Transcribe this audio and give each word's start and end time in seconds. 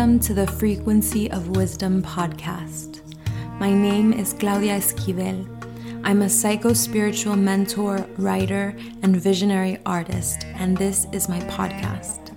Welcome 0.00 0.20
to 0.20 0.32
the 0.32 0.46
Frequency 0.46 1.30
of 1.30 1.58
Wisdom 1.58 2.00
podcast. 2.00 3.02
My 3.60 3.70
name 3.70 4.14
is 4.14 4.32
Claudia 4.32 4.78
Esquivel. 4.78 5.44
I'm 6.04 6.22
a 6.22 6.28
psycho 6.30 6.72
spiritual 6.72 7.36
mentor, 7.36 8.06
writer, 8.16 8.74
and 9.02 9.14
visionary 9.14 9.78
artist, 9.84 10.46
and 10.54 10.74
this 10.74 11.06
is 11.12 11.28
my 11.28 11.38
podcast. 11.40 12.34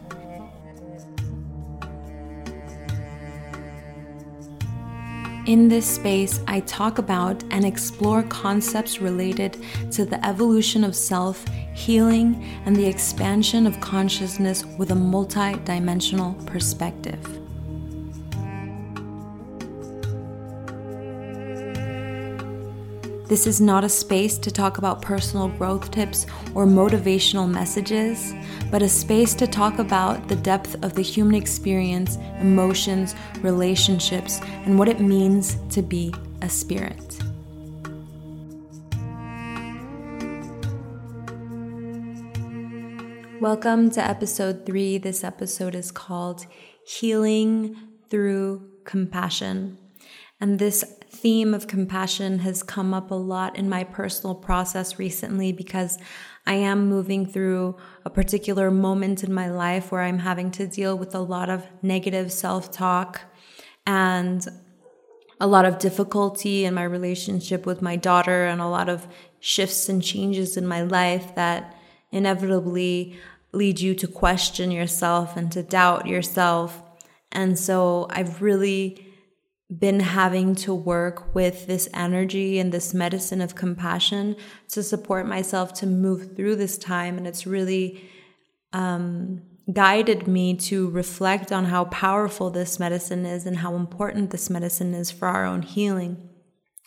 In 5.47 5.69
this 5.69 5.85
space, 5.85 6.41
I 6.47 6.59
talk 6.59 6.97
about 6.97 7.45
and 7.49 7.63
explore 7.63 8.23
concepts 8.23 8.99
related 8.99 9.63
to 9.91 10.03
the 10.03 10.19
evolution 10.25 10.83
of 10.83 10.97
self, 10.97 11.45
healing, 11.73 12.43
and 12.65 12.75
the 12.75 12.85
expansion 12.85 13.65
of 13.65 13.79
consciousness 13.79 14.65
with 14.77 14.91
a 14.91 14.95
multi 14.95 15.55
dimensional 15.63 16.33
perspective. 16.45 17.39
This 23.25 23.47
is 23.47 23.61
not 23.61 23.85
a 23.85 23.89
space 23.89 24.37
to 24.39 24.51
talk 24.51 24.79
about 24.79 25.01
personal 25.01 25.47
growth 25.47 25.91
tips 25.91 26.25
or 26.53 26.65
motivational 26.65 27.49
messages, 27.49 28.33
but 28.69 28.81
a 28.81 28.89
space 28.89 29.33
to 29.35 29.47
talk 29.47 29.79
about 29.79 30.27
the 30.27 30.35
depth 30.35 30.75
of 30.83 30.93
the 30.93 31.01
human 31.01 31.33
experience, 31.33 32.17
emotions, 32.41 33.15
relationships, 33.39 34.41
and 34.65 34.77
what 34.77 34.89
it 34.89 34.99
means 34.99 35.55
to 35.69 35.81
be 35.81 36.13
a 36.41 36.49
spirit. 36.49 37.17
Welcome 43.39 43.89
to 43.91 44.05
episode 44.05 44.65
three. 44.65 44.97
This 44.97 45.23
episode 45.23 45.75
is 45.75 45.91
called 45.91 46.45
Healing 46.85 47.77
Through 48.09 48.69
Compassion. 48.83 49.77
And 50.41 50.59
this 50.59 50.83
theme 51.13 51.53
of 51.53 51.67
compassion 51.67 52.39
has 52.39 52.63
come 52.63 52.93
up 52.93 53.11
a 53.11 53.15
lot 53.15 53.55
in 53.55 53.69
my 53.69 53.83
personal 53.83 54.33
process 54.33 54.97
recently 54.97 55.51
because 55.51 55.97
I 56.45 56.55
am 56.55 56.89
moving 56.89 57.25
through 57.25 57.77
a 58.03 58.09
particular 58.09 58.71
moment 58.71 59.23
in 59.23 59.31
my 59.31 59.49
life 59.49 59.91
where 59.91 60.01
I'm 60.01 60.19
having 60.19 60.49
to 60.51 60.67
deal 60.67 60.97
with 60.97 61.13
a 61.13 61.19
lot 61.19 61.49
of 61.49 61.65
negative 61.81 62.31
self 62.31 62.71
talk 62.71 63.21
and 63.85 64.45
a 65.39 65.47
lot 65.47 65.65
of 65.65 65.77
difficulty 65.77 66.65
in 66.65 66.73
my 66.73 66.83
relationship 66.83 67.65
with 67.65 67.81
my 67.81 67.95
daughter 67.95 68.45
and 68.45 68.59
a 68.59 68.67
lot 68.67 68.89
of 68.89 69.07
shifts 69.39 69.87
and 69.89 70.03
changes 70.03 70.57
in 70.57 70.65
my 70.65 70.81
life 70.81 71.35
that 71.35 71.75
inevitably 72.11 73.19
lead 73.51 73.79
you 73.79 73.93
to 73.93 74.07
question 74.07 74.71
yourself 74.71 75.37
and 75.37 75.51
to 75.51 75.61
doubt 75.61 76.07
yourself. 76.07 76.81
And 77.31 77.57
so 77.57 78.07
I've 78.09 78.41
really 78.41 79.12
been 79.79 80.01
having 80.01 80.55
to 80.55 80.73
work 80.73 81.33
with 81.33 81.67
this 81.67 81.87
energy 81.93 82.59
and 82.59 82.71
this 82.71 82.93
medicine 82.93 83.41
of 83.41 83.55
compassion 83.55 84.35
to 84.69 84.83
support 84.83 85.25
myself 85.25 85.73
to 85.73 85.87
move 85.87 86.35
through 86.35 86.55
this 86.55 86.77
time. 86.77 87.17
And 87.17 87.25
it's 87.25 87.47
really 87.47 88.03
um, 88.73 89.41
guided 89.71 90.27
me 90.27 90.55
to 90.55 90.89
reflect 90.89 91.51
on 91.51 91.65
how 91.65 91.85
powerful 91.85 92.49
this 92.49 92.79
medicine 92.79 93.25
is 93.25 93.45
and 93.45 93.57
how 93.57 93.75
important 93.75 94.31
this 94.31 94.49
medicine 94.49 94.93
is 94.93 95.11
for 95.11 95.27
our 95.27 95.45
own 95.45 95.61
healing. 95.61 96.29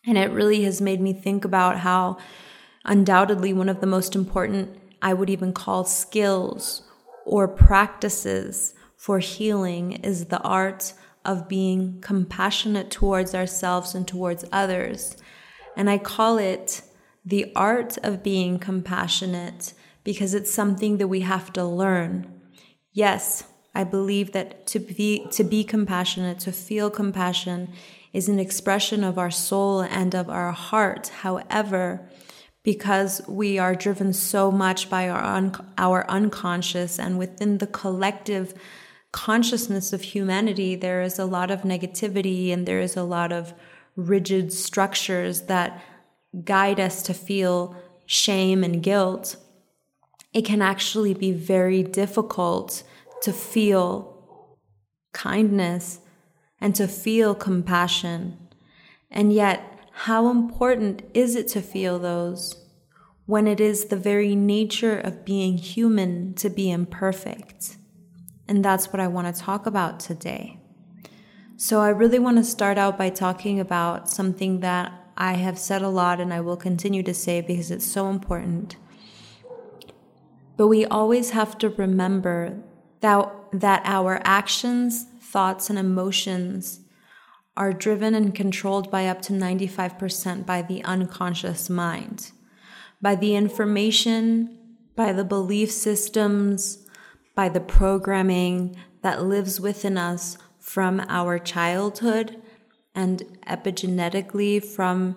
And 0.06 0.18
it 0.18 0.30
really 0.30 0.62
has 0.64 0.80
made 0.80 1.00
me 1.00 1.12
think 1.12 1.44
about 1.44 1.78
how, 1.78 2.18
undoubtedly, 2.84 3.52
one 3.52 3.68
of 3.68 3.80
the 3.80 3.86
most 3.86 4.14
important, 4.14 4.78
I 5.02 5.14
would 5.14 5.30
even 5.30 5.52
call 5.52 5.84
skills 5.84 6.82
or 7.24 7.48
practices 7.48 8.75
for 8.96 9.19
healing 9.19 9.92
is 9.92 10.26
the 10.26 10.41
art 10.41 10.92
of 11.26 11.48
being 11.48 12.00
compassionate 12.00 12.91
towards 12.91 13.34
ourselves 13.34 13.94
and 13.94 14.06
towards 14.06 14.44
others. 14.53 15.16
And 15.76 15.91
I 15.91 15.98
call 15.98 16.38
it 16.38 16.82
the 17.25 17.53
art 17.54 17.98
of 17.98 18.22
being 18.22 18.59
compassionate 18.59 19.75
because 20.04 20.32
it's 20.32 20.50
something 20.50 20.98
that 20.98 21.09
we 21.09 21.20
have 21.20 21.53
to 21.54 21.64
learn. 21.64 22.32
Yes, 22.92 23.44
I 23.75 23.84
believe 23.84 24.32
that 24.32 24.66
to 24.69 24.78
be 24.78 25.26
to 25.32 25.44
be 25.44 25.64
compassionate, 25.64 26.38
to 26.41 26.53
feel 26.53 26.88
compassion 26.88 27.72
is 28.12 28.28
an 28.28 28.38
expression 28.38 29.04
of 29.04 29.19
our 29.19 29.31
soul 29.31 29.81
and 29.81 30.14
of 30.14 30.31
our 30.31 30.53
heart. 30.53 31.08
However, 31.08 32.08
because 32.62 33.20
we 33.28 33.58
are 33.58 33.75
driven 33.75 34.12
so 34.12 34.50
much 34.50 34.88
by 34.88 35.08
our 35.08 35.22
un- 35.22 35.75
our 35.76 36.08
unconscious 36.08 36.98
and 36.98 37.19
within 37.19 37.58
the 37.58 37.66
collective 37.66 38.54
consciousness 39.12 39.93
of 39.93 40.03
humanity, 40.03 40.77
there 40.77 41.03
is 41.03 41.19
a 41.19 41.25
lot 41.25 41.50
of 41.50 41.62
negativity 41.62 42.53
and 42.53 42.67
there 42.67 42.81
is 42.81 42.97
a 42.97 43.03
lot 43.03 43.33
of 43.33 43.55
rigid 43.97 44.53
structures 44.53 45.43
that 45.43 45.83
guide 46.44 46.78
us 46.78 47.03
to 47.03 47.15
feel 47.15 47.75
shame 48.05 48.62
and 48.62 48.83
guilt. 48.83 49.37
It 50.33 50.44
can 50.44 50.61
actually 50.61 51.15
be 51.15 51.33
very 51.33 51.83
difficult 51.83 52.83
to 53.22 53.33
feel 53.33 54.59
kindness 55.12 56.00
and 56.61 56.75
to 56.75 56.87
feel 56.87 57.34
compassion. 57.34 58.38
And 59.11 59.33
yet, 59.33 59.62
how 59.93 60.31
important 60.31 61.03
is 61.15 61.37
it 61.37 61.49
to 61.49 61.62
feel 61.62 61.99
those 61.99 62.55
when 63.25 63.47
it 63.47 63.61
is 63.61 63.87
the 63.87 63.97
very 63.97 64.37
nature 64.37 64.99
of 64.99 65.25
being 65.25 65.56
human 65.56 66.34
to 66.34 66.50
be 66.50 66.71
imperfect? 66.71 67.77
And 68.48 68.64
that's 68.64 68.92
what 68.92 69.00
I 69.00 69.08
want 69.08 69.34
to 69.34 69.42
talk 69.42 69.66
about 69.66 70.00
today. 70.00 70.58
So, 71.56 71.80
I 71.80 71.88
really 71.88 72.18
want 72.18 72.36
to 72.36 72.44
start 72.44 72.76
out 72.76 72.98
by 72.98 73.08
talking 73.08 73.58
about 73.60 74.10
something 74.10 74.60
that 74.60 74.92
I 75.16 75.34
have 75.34 75.58
said 75.58 75.80
a 75.80 75.88
lot 75.88 76.20
and 76.20 76.32
I 76.32 76.40
will 76.40 76.56
continue 76.56 77.02
to 77.02 77.14
say 77.14 77.40
because 77.40 77.70
it's 77.70 77.86
so 77.86 78.10
important. 78.10 78.76
But 80.56 80.68
we 80.68 80.84
always 80.84 81.30
have 81.30 81.56
to 81.58 81.70
remember 81.70 82.62
that, 83.00 83.32
that 83.52 83.82
our 83.84 84.20
actions, 84.24 85.06
thoughts, 85.20 85.70
and 85.70 85.78
emotions 85.78 86.80
are 87.56 87.72
driven 87.72 88.14
and 88.14 88.34
controlled 88.34 88.90
by 88.90 89.06
up 89.06 89.22
to 89.22 89.32
95% 89.32 90.44
by 90.44 90.60
the 90.62 90.84
unconscious 90.84 91.70
mind, 91.70 92.32
by 93.00 93.14
the 93.14 93.34
information, 93.34 94.58
by 94.94 95.12
the 95.12 95.24
belief 95.24 95.70
systems, 95.70 96.85
by 97.36 97.48
the 97.50 97.60
programming 97.60 98.74
that 99.02 99.22
lives 99.22 99.60
within 99.60 99.97
us 99.97 100.36
from 100.58 101.00
our 101.08 101.38
childhood 101.38 102.42
and 102.94 103.22
epigenetically 103.47 104.64
from 104.64 105.14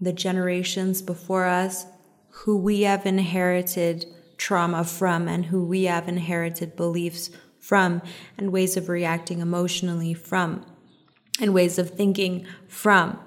the 0.00 0.12
generations 0.12 1.02
before 1.02 1.46
us 1.46 1.86
who 2.28 2.56
we 2.56 2.82
have 2.82 3.06
inherited 3.06 4.06
trauma 4.36 4.84
from 4.84 5.26
and 5.26 5.46
who 5.46 5.64
we 5.64 5.84
have 5.84 6.08
inherited 6.08 6.76
beliefs 6.76 7.30
from 7.58 8.02
and 8.36 8.52
ways 8.52 8.76
of 8.76 8.88
reacting 8.88 9.40
emotionally 9.40 10.12
from 10.12 10.64
and 11.40 11.54
ways 11.54 11.78
of 11.78 11.90
thinking 11.90 12.46
from. 12.68 13.18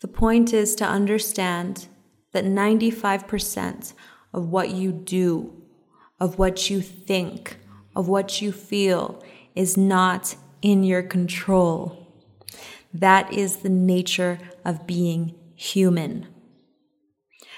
The 0.00 0.08
point 0.08 0.52
is 0.52 0.74
to 0.76 0.84
understand 0.84 1.88
that 2.32 2.44
95% 2.44 3.94
of 4.32 4.48
what 4.48 4.70
you 4.70 4.92
do 4.92 5.63
of 6.24 6.38
what 6.38 6.70
you 6.70 6.80
think, 6.80 7.58
of 7.94 8.08
what 8.08 8.40
you 8.40 8.50
feel, 8.50 9.22
is 9.54 9.76
not 9.76 10.34
in 10.62 10.82
your 10.82 11.02
control. 11.02 12.08
That 12.94 13.30
is 13.30 13.58
the 13.58 13.68
nature 13.68 14.38
of 14.64 14.86
being 14.86 15.34
human. 15.54 16.26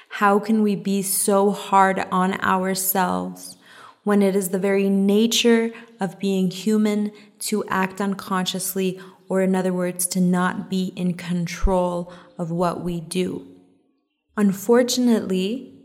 How 0.08 0.40
can 0.40 0.64
we 0.64 0.74
be 0.74 1.00
so 1.02 1.52
hard 1.52 2.06
on 2.10 2.40
ourselves 2.40 3.56
when 4.02 4.20
it 4.20 4.34
is 4.34 4.48
the 4.48 4.58
very 4.58 4.90
nature 4.90 5.70
of 6.00 6.18
being 6.18 6.50
human 6.50 7.12
to 7.38 7.64
act 7.68 8.00
unconsciously, 8.00 9.00
or 9.28 9.42
in 9.42 9.54
other 9.54 9.72
words, 9.72 10.08
to 10.08 10.20
not 10.20 10.68
be 10.68 10.92
in 10.96 11.14
control 11.14 12.12
of 12.36 12.50
what 12.50 12.82
we 12.82 12.98
do? 12.98 13.46
Unfortunately, 14.36 15.75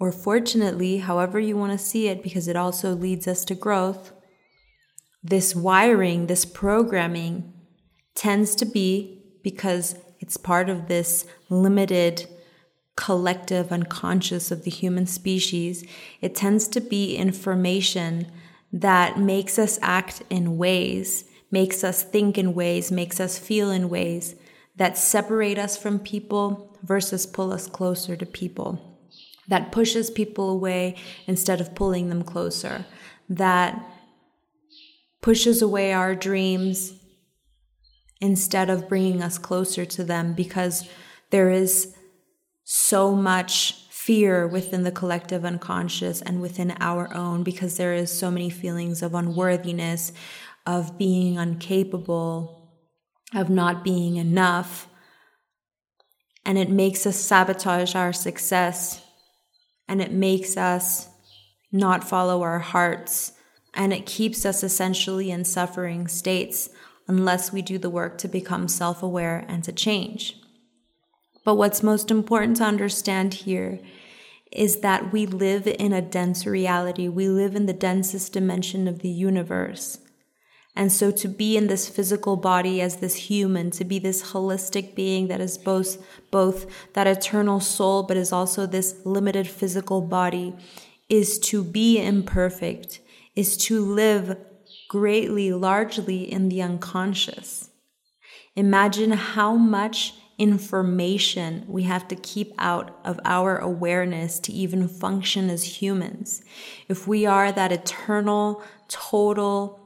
or 0.00 0.10
fortunately, 0.10 0.96
however 0.96 1.38
you 1.38 1.56
want 1.58 1.72
to 1.72 1.78
see 1.78 2.08
it, 2.08 2.22
because 2.22 2.48
it 2.48 2.56
also 2.56 2.94
leads 2.94 3.28
us 3.28 3.44
to 3.44 3.54
growth, 3.54 4.12
this 5.22 5.54
wiring, 5.54 6.26
this 6.26 6.46
programming 6.46 7.52
tends 8.14 8.54
to 8.56 8.64
be 8.64 9.22
because 9.44 9.94
it's 10.18 10.38
part 10.38 10.70
of 10.70 10.88
this 10.88 11.26
limited 11.50 12.26
collective 12.96 13.70
unconscious 13.70 14.50
of 14.50 14.64
the 14.64 14.70
human 14.70 15.06
species, 15.06 15.84
it 16.22 16.34
tends 16.34 16.66
to 16.68 16.80
be 16.80 17.16
information 17.16 18.26
that 18.72 19.18
makes 19.18 19.58
us 19.58 19.78
act 19.82 20.22
in 20.30 20.56
ways, 20.56 21.24
makes 21.50 21.84
us 21.84 22.02
think 22.02 22.38
in 22.38 22.54
ways, 22.54 22.90
makes 22.90 23.20
us 23.20 23.38
feel 23.38 23.70
in 23.70 23.88
ways 23.90 24.34
that 24.76 24.96
separate 24.96 25.58
us 25.58 25.76
from 25.76 25.98
people 25.98 26.78
versus 26.82 27.26
pull 27.26 27.52
us 27.52 27.66
closer 27.66 28.16
to 28.16 28.24
people 28.24 28.89
that 29.50 29.70
pushes 29.70 30.10
people 30.10 30.48
away 30.48 30.96
instead 31.26 31.60
of 31.60 31.74
pulling 31.74 32.08
them 32.08 32.22
closer, 32.22 32.86
that 33.28 33.78
pushes 35.20 35.60
away 35.60 35.92
our 35.92 36.14
dreams 36.14 36.94
instead 38.20 38.70
of 38.70 38.88
bringing 38.88 39.22
us 39.22 39.38
closer 39.38 39.84
to 39.84 40.04
them 40.04 40.32
because 40.32 40.88
there 41.30 41.50
is 41.50 41.94
so 42.64 43.14
much 43.14 43.86
fear 43.90 44.46
within 44.46 44.82
the 44.82 44.92
collective 44.92 45.44
unconscious 45.44 46.22
and 46.22 46.40
within 46.40 46.74
our 46.80 47.14
own 47.14 47.42
because 47.42 47.76
there 47.76 47.94
is 47.94 48.10
so 48.10 48.30
many 48.30 48.48
feelings 48.48 49.02
of 49.02 49.14
unworthiness 49.14 50.12
of 50.66 50.96
being 50.96 51.34
incapable 51.34 52.60
of 53.34 53.48
not 53.48 53.84
being 53.84 54.16
enough. 54.16 54.88
And 56.44 56.58
it 56.58 56.70
makes 56.70 57.06
us 57.06 57.16
sabotage 57.16 57.94
our 57.94 58.12
success 58.12 59.02
and 59.90 60.00
it 60.00 60.12
makes 60.12 60.56
us 60.56 61.08
not 61.72 62.04
follow 62.04 62.42
our 62.42 62.60
hearts 62.60 63.32
and 63.74 63.92
it 63.92 64.06
keeps 64.06 64.46
us 64.46 64.62
essentially 64.62 65.32
in 65.32 65.44
suffering 65.44 66.06
states 66.06 66.70
unless 67.08 67.52
we 67.52 67.60
do 67.60 67.76
the 67.76 67.90
work 67.90 68.16
to 68.18 68.28
become 68.28 68.68
self 68.68 69.02
aware 69.02 69.44
and 69.48 69.64
to 69.64 69.72
change. 69.72 70.36
But 71.44 71.56
what's 71.56 71.82
most 71.82 72.10
important 72.10 72.58
to 72.58 72.64
understand 72.64 73.34
here 73.34 73.80
is 74.52 74.80
that 74.80 75.12
we 75.12 75.26
live 75.26 75.66
in 75.66 75.92
a 75.92 76.02
dense 76.02 76.46
reality. 76.46 77.08
We 77.08 77.28
live 77.28 77.56
in 77.56 77.66
the 77.66 77.72
densest 77.72 78.32
dimension 78.32 78.86
of 78.86 79.00
the 79.00 79.08
universe. 79.08 79.98
And 80.76 80.92
so 80.92 81.10
to 81.10 81.28
be 81.28 81.56
in 81.56 81.66
this 81.66 81.88
physical 81.88 82.36
body 82.36 82.80
as 82.80 82.96
this 82.96 83.16
human, 83.16 83.70
to 83.72 83.84
be 83.84 83.98
this 83.98 84.32
holistic 84.32 84.94
being 84.94 85.28
that 85.28 85.40
is 85.40 85.58
both, 85.58 86.02
both 86.30 86.66
that 86.94 87.06
eternal 87.06 87.60
soul, 87.60 88.04
but 88.04 88.16
is 88.16 88.32
also 88.32 88.66
this 88.66 88.94
limited 89.04 89.48
physical 89.48 90.00
body, 90.00 90.54
is 91.08 91.38
to 91.40 91.64
be 91.64 92.00
imperfect, 92.00 93.00
is 93.34 93.56
to 93.56 93.84
live 93.84 94.38
greatly, 94.88 95.52
largely 95.52 96.30
in 96.30 96.48
the 96.48 96.62
unconscious. 96.62 97.70
Imagine 98.54 99.12
how 99.12 99.54
much 99.54 100.14
information 100.38 101.64
we 101.68 101.82
have 101.82 102.08
to 102.08 102.16
keep 102.16 102.52
out 102.58 102.98
of 103.04 103.20
our 103.24 103.58
awareness 103.58 104.38
to 104.40 104.52
even 104.52 104.88
function 104.88 105.50
as 105.50 105.82
humans. 105.82 106.42
If 106.88 107.06
we 107.06 107.26
are 107.26 107.52
that 107.52 107.72
eternal, 107.72 108.62
total, 108.88 109.79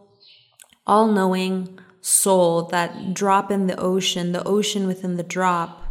all 0.86 1.08
knowing 1.08 1.78
soul, 2.00 2.62
that 2.66 3.14
drop 3.14 3.50
in 3.50 3.66
the 3.66 3.78
ocean, 3.78 4.32
the 4.32 4.44
ocean 4.44 4.86
within 4.86 5.16
the 5.16 5.22
drop, 5.22 5.84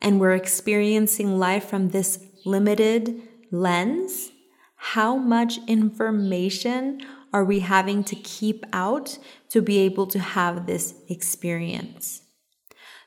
and 0.00 0.20
we're 0.20 0.34
experiencing 0.34 1.38
life 1.38 1.68
from 1.68 1.88
this 1.88 2.24
limited 2.44 3.22
lens, 3.50 4.30
how 4.76 5.16
much 5.16 5.58
information 5.66 7.00
are 7.32 7.44
we 7.44 7.60
having 7.60 8.04
to 8.04 8.14
keep 8.14 8.64
out 8.72 9.18
to 9.48 9.60
be 9.60 9.78
able 9.78 10.06
to 10.06 10.18
have 10.18 10.66
this 10.66 10.94
experience? 11.08 12.22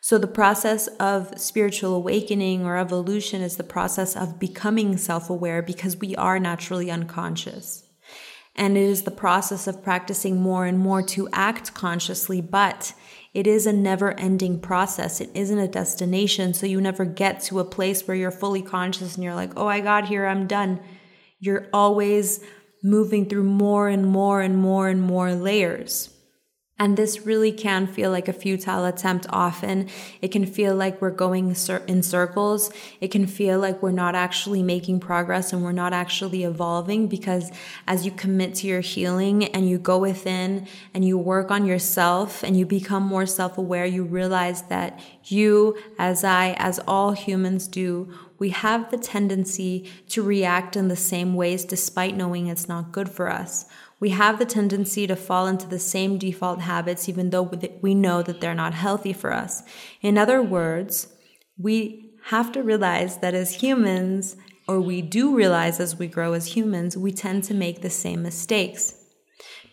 So, 0.02 0.18
the 0.18 0.28
process 0.28 0.88
of 1.00 1.40
spiritual 1.40 1.94
awakening 1.94 2.66
or 2.66 2.78
evolution 2.78 3.42
is 3.42 3.58
the 3.58 3.64
process 3.64 4.16
of 4.16 4.40
becoming 4.40 4.98
self 4.98 5.30
aware 5.30 5.62
because 5.62 5.98
we 5.98 6.16
are 6.16 6.40
naturally 6.40 6.90
unconscious. 6.90 7.89
And 8.60 8.76
it 8.78 8.84
is 8.84 9.04
the 9.04 9.12
process 9.12 9.68
of 9.68 9.82
practicing 9.82 10.42
more 10.42 10.66
and 10.66 10.78
more 10.78 11.02
to 11.02 11.30
act 11.32 11.74
consciously, 11.74 12.42
but 12.42 12.94
it 13.34 13.48
is 13.48 13.66
a 13.66 13.72
never 13.72 14.12
ending 14.20 14.60
process. 14.60 15.22
It 15.22 15.30
isn't 15.34 15.58
a 15.58 15.68
destination. 15.68 16.54
So 16.54 16.66
you 16.66 16.82
never 16.82 17.06
get 17.06 17.42
to 17.44 17.62
a 17.62 17.64
place 17.64 18.06
where 18.06 18.18
you're 18.18 18.32
fully 18.32 18.62
conscious 18.62 19.16
and 19.16 19.24
you're 19.24 19.34
like, 19.34 19.54
oh, 19.56 19.68
I 19.68 19.80
got 19.80 20.10
here, 20.10 20.26
I'm 20.26 20.46
done. 20.46 20.82
You're 21.40 21.70
always 21.72 22.44
moving 22.84 23.30
through 23.30 23.44
more 23.44 23.88
and 23.88 24.06
more 24.06 24.42
and 24.42 24.58
more 24.58 24.90
and 24.90 25.02
more 25.02 25.34
layers. 25.34 26.14
And 26.80 26.96
this 26.96 27.26
really 27.26 27.52
can 27.52 27.88
feel 27.88 28.10
like 28.10 28.30
a 28.30 28.34
futile 28.34 28.86
attempt 28.86 29.28
often. 29.32 29.90
It 30.22 30.30
can 30.30 30.46
feel 30.46 30.74
like 30.74 31.02
we're 31.02 31.12
going 31.12 31.50
in 31.50 32.04
circles. 32.04 32.72
It 33.02 33.10
can 33.10 33.28
feel 33.28 33.60
like 33.60 33.84
we're 33.84 33.92
not 33.92 34.16
actually 34.16 34.64
making 34.64 35.02
progress 35.02 35.52
and 35.52 35.62
we're 35.62 35.74
not 35.74 35.92
actually 35.92 36.46
evolving 36.46 37.08
because 37.08 37.52
as 37.86 38.06
you 38.06 38.12
commit 38.12 38.56
to 38.56 38.68
your 38.68 38.80
healing 38.80 39.44
and 39.44 39.70
you 39.70 39.78
go 39.78 39.98
within 39.98 40.68
and 40.94 41.04
you 41.04 41.18
work 41.18 41.52
on 41.52 41.66
yourself 41.66 42.44
and 42.44 42.58
you 42.58 42.66
become 42.66 43.04
more 43.04 43.26
self 43.26 43.58
aware, 43.58 43.86
you 43.86 44.06
realize 44.06 44.62
that 44.64 44.98
you, 45.26 45.78
as 45.98 46.24
I, 46.24 46.56
as 46.58 46.80
all 46.88 47.12
humans 47.12 47.68
do, 47.68 48.14
we 48.38 48.52
have 48.52 48.90
the 48.90 48.98
tendency 48.98 49.92
to 50.08 50.24
react 50.24 50.78
in 50.78 50.88
the 50.88 50.96
same 50.96 51.34
ways 51.34 51.66
despite 51.66 52.16
knowing 52.16 52.48
it's 52.48 52.70
not 52.70 52.94
good 52.94 53.10
for 53.10 53.30
us 53.30 53.66
we 54.00 54.10
have 54.10 54.40
the 54.40 54.46
tendency 54.46 55.08
to 55.08 55.16
fall 55.16 55.48
into 55.48 55.68
the 55.68 55.80
same 55.80 56.18
default 56.18 56.62
habits, 56.62 57.10
even 57.10 57.30
though 57.30 57.52
we 57.82 57.94
know 57.94 58.22
that 58.24 58.40
they're 58.40 58.56
not 58.56 58.74
healthy 58.74 59.14
for 59.14 59.34
us. 59.34 59.64
In 60.02 60.18
other 60.18 60.42
words, 60.42 61.08
we 61.58 62.14
have 62.26 62.52
to 62.54 62.64
realize 62.64 63.18
that 63.18 63.34
as 63.34 63.56
humans, 63.56 64.38
or 64.68 64.80
we 64.80 65.02
do 65.02 65.36
realize 65.36 65.80
as 65.80 65.98
we 65.98 66.08
grow 66.08 66.34
as 66.34 66.54
humans, 66.56 66.96
we 66.96 67.12
tend 67.12 67.44
to 67.46 67.54
make 67.54 67.82
the 67.82 67.90
same 67.90 68.24
mistakes. 68.24 68.96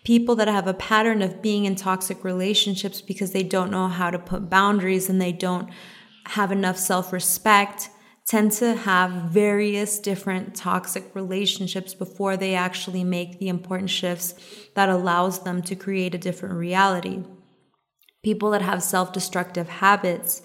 People 0.05 0.35
that 0.37 0.49
have 0.49 0.67
a 0.67 0.75
pattern 0.75 1.23
of 1.23 1.43
being 1.43 1.65
in 1.65 1.77
toxic 1.77 2.25
relationships 2.25 3.01
because 3.01 3.33
they 3.33 3.43
don't 3.43 3.71
know 3.71 3.89
how 3.89 4.11
to 4.11 4.19
put 4.19 4.51
boundaries 4.51 5.09
and 5.09 5.21
they 5.21 5.33
don't 5.33 5.69
have 6.27 6.51
enough 6.51 6.79
self 6.79 7.13
respect 7.13 7.91
tend 8.27 8.51
to 8.51 8.75
have 8.75 9.11
various 9.31 10.01
different 10.01 10.55
toxic 10.57 11.15
relationships 11.15 11.95
before 11.95 12.37
they 12.37 12.55
actually 12.55 13.05
make 13.05 13.39
the 13.39 13.49
important 13.49 13.89
shifts 13.89 14.35
that 14.75 14.89
allows 14.89 15.45
them 15.45 15.63
to 15.63 15.77
create 15.77 16.15
a 16.15 16.19
different 16.19 16.57
reality. 16.57 17.23
People 18.25 18.51
that 18.51 18.63
have 18.63 18.83
self-destructive 18.83 19.69
habits 19.69 20.43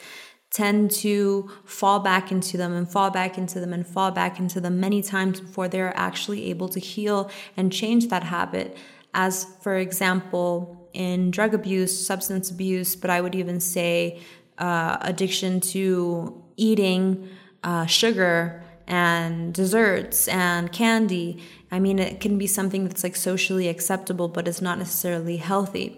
tend 0.52 0.92
to 0.92 1.50
fall 1.66 2.00
back 2.00 2.32
into 2.32 2.56
them 2.56 2.74
and 2.74 2.88
fall 2.88 3.10
back 3.10 3.38
into 3.38 3.60
them 3.60 3.74
and 3.74 3.88
fall 3.88 4.12
back 4.12 4.38
into 4.38 4.62
them 4.62 4.80
many 4.80 5.02
times 5.02 5.40
before 5.40 5.68
they're 5.68 5.98
actually 5.98 6.52
able 6.52 6.70
to 6.70 6.80
heal 6.80 7.32
and 7.58 7.72
change 7.72 8.10
that 8.10 8.24
habit. 8.24 8.78
As, 9.14 9.46
for 9.62 9.78
example, 9.78 10.90
in 10.94 11.32
drug 11.32 11.54
abuse, 11.56 12.06
substance 12.06 12.52
abuse, 12.52 12.96
but 12.96 13.10
I 13.10 13.22
would 13.22 13.34
even 13.34 13.60
say 13.60 14.22
uh, 14.58 14.98
addiction 15.02 15.62
to 15.62 16.44
eating 16.58 17.30
uh, 17.64 17.86
sugar 17.86 18.64
and 18.88 19.54
desserts 19.54 20.28
and 20.28 20.72
candy. 20.72 21.42
I 21.72 21.80
mean, 21.80 22.00
it 22.00 22.20
can 22.20 22.38
be 22.38 22.48
something 22.48 22.84
that's 22.84 23.04
like 23.04 23.16
socially 23.16 23.68
acceptable, 23.70 24.28
but 24.28 24.48
it's 24.48 24.62
not 24.62 24.78
necessarily 24.78 25.38
healthy. 25.38 25.98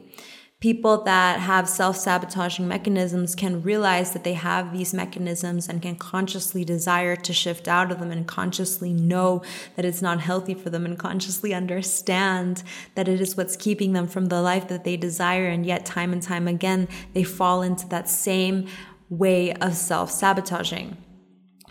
People 0.59 1.03
that 1.03 1.41
have 1.41 1.67
self 1.67 1.97
sabotaging 1.97 2.65
mechanisms 2.69 3.35
can 3.35 3.61
realize 3.63 4.13
that 4.13 4.23
they 4.23 4.35
have 4.35 4.71
these 4.71 4.93
mechanisms 4.93 5.67
and 5.67 5.81
can 5.81 5.97
consciously 5.97 6.63
desire 6.63 7.17
to 7.17 7.33
shift 7.33 7.67
out 7.67 7.91
of 7.91 7.99
them 7.99 8.11
and 8.11 8.25
consciously 8.25 8.93
know 8.93 9.41
that 9.75 9.83
it's 9.83 10.01
not 10.01 10.21
healthy 10.21 10.53
for 10.53 10.69
them 10.69 10.85
and 10.85 10.97
consciously 10.97 11.53
understand 11.53 12.63
that 12.95 13.09
it 13.09 13.19
is 13.19 13.35
what's 13.35 13.57
keeping 13.57 13.91
them 13.91 14.07
from 14.07 14.27
the 14.27 14.41
life 14.41 14.69
that 14.69 14.85
they 14.85 14.95
desire. 14.95 15.47
And 15.47 15.65
yet, 15.65 15.85
time 15.85 16.13
and 16.13 16.21
time 16.21 16.47
again, 16.47 16.87
they 17.13 17.23
fall 17.25 17.61
into 17.61 17.85
that 17.89 18.07
same 18.07 18.67
way 19.09 19.51
of 19.55 19.75
self 19.75 20.11
sabotaging 20.11 20.95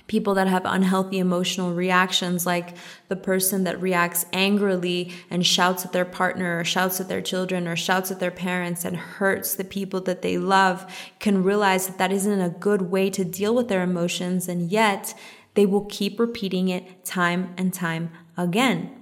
people 0.06 0.34
that 0.34 0.48
have 0.48 0.62
unhealthy 0.64 1.18
emotional 1.18 1.72
reactions, 1.72 2.44
like 2.44 2.76
the 3.08 3.16
person 3.16 3.64
that 3.64 3.80
reacts 3.80 4.26
angrily 4.32 5.12
and 5.30 5.46
shouts 5.46 5.84
at 5.84 5.92
their 5.92 6.04
partner 6.04 6.58
or 6.58 6.64
shouts 6.64 7.00
at 7.00 7.08
their 7.08 7.22
children 7.22 7.66
or 7.68 7.76
shouts 7.76 8.10
at 8.10 8.20
their 8.20 8.30
parents 8.30 8.84
and 8.84 8.96
hurts 8.96 9.54
the 9.54 9.64
people 9.64 10.00
that 10.00 10.22
they 10.22 10.38
love, 10.38 10.86
can 11.18 11.42
realize 11.42 11.86
that 11.86 11.98
that 11.98 12.12
isn't 12.12 12.40
a 12.40 12.50
good 12.50 12.82
way 12.82 13.08
to 13.10 13.24
deal 13.24 13.54
with 13.54 13.68
their 13.68 13.82
emotions. 13.82 14.48
And 14.48 14.70
yet 14.70 15.14
they 15.54 15.66
will 15.66 15.84
keep 15.84 16.18
repeating 16.18 16.68
it 16.68 17.04
time 17.04 17.54
and 17.56 17.72
time 17.72 18.10
again. 18.36 18.98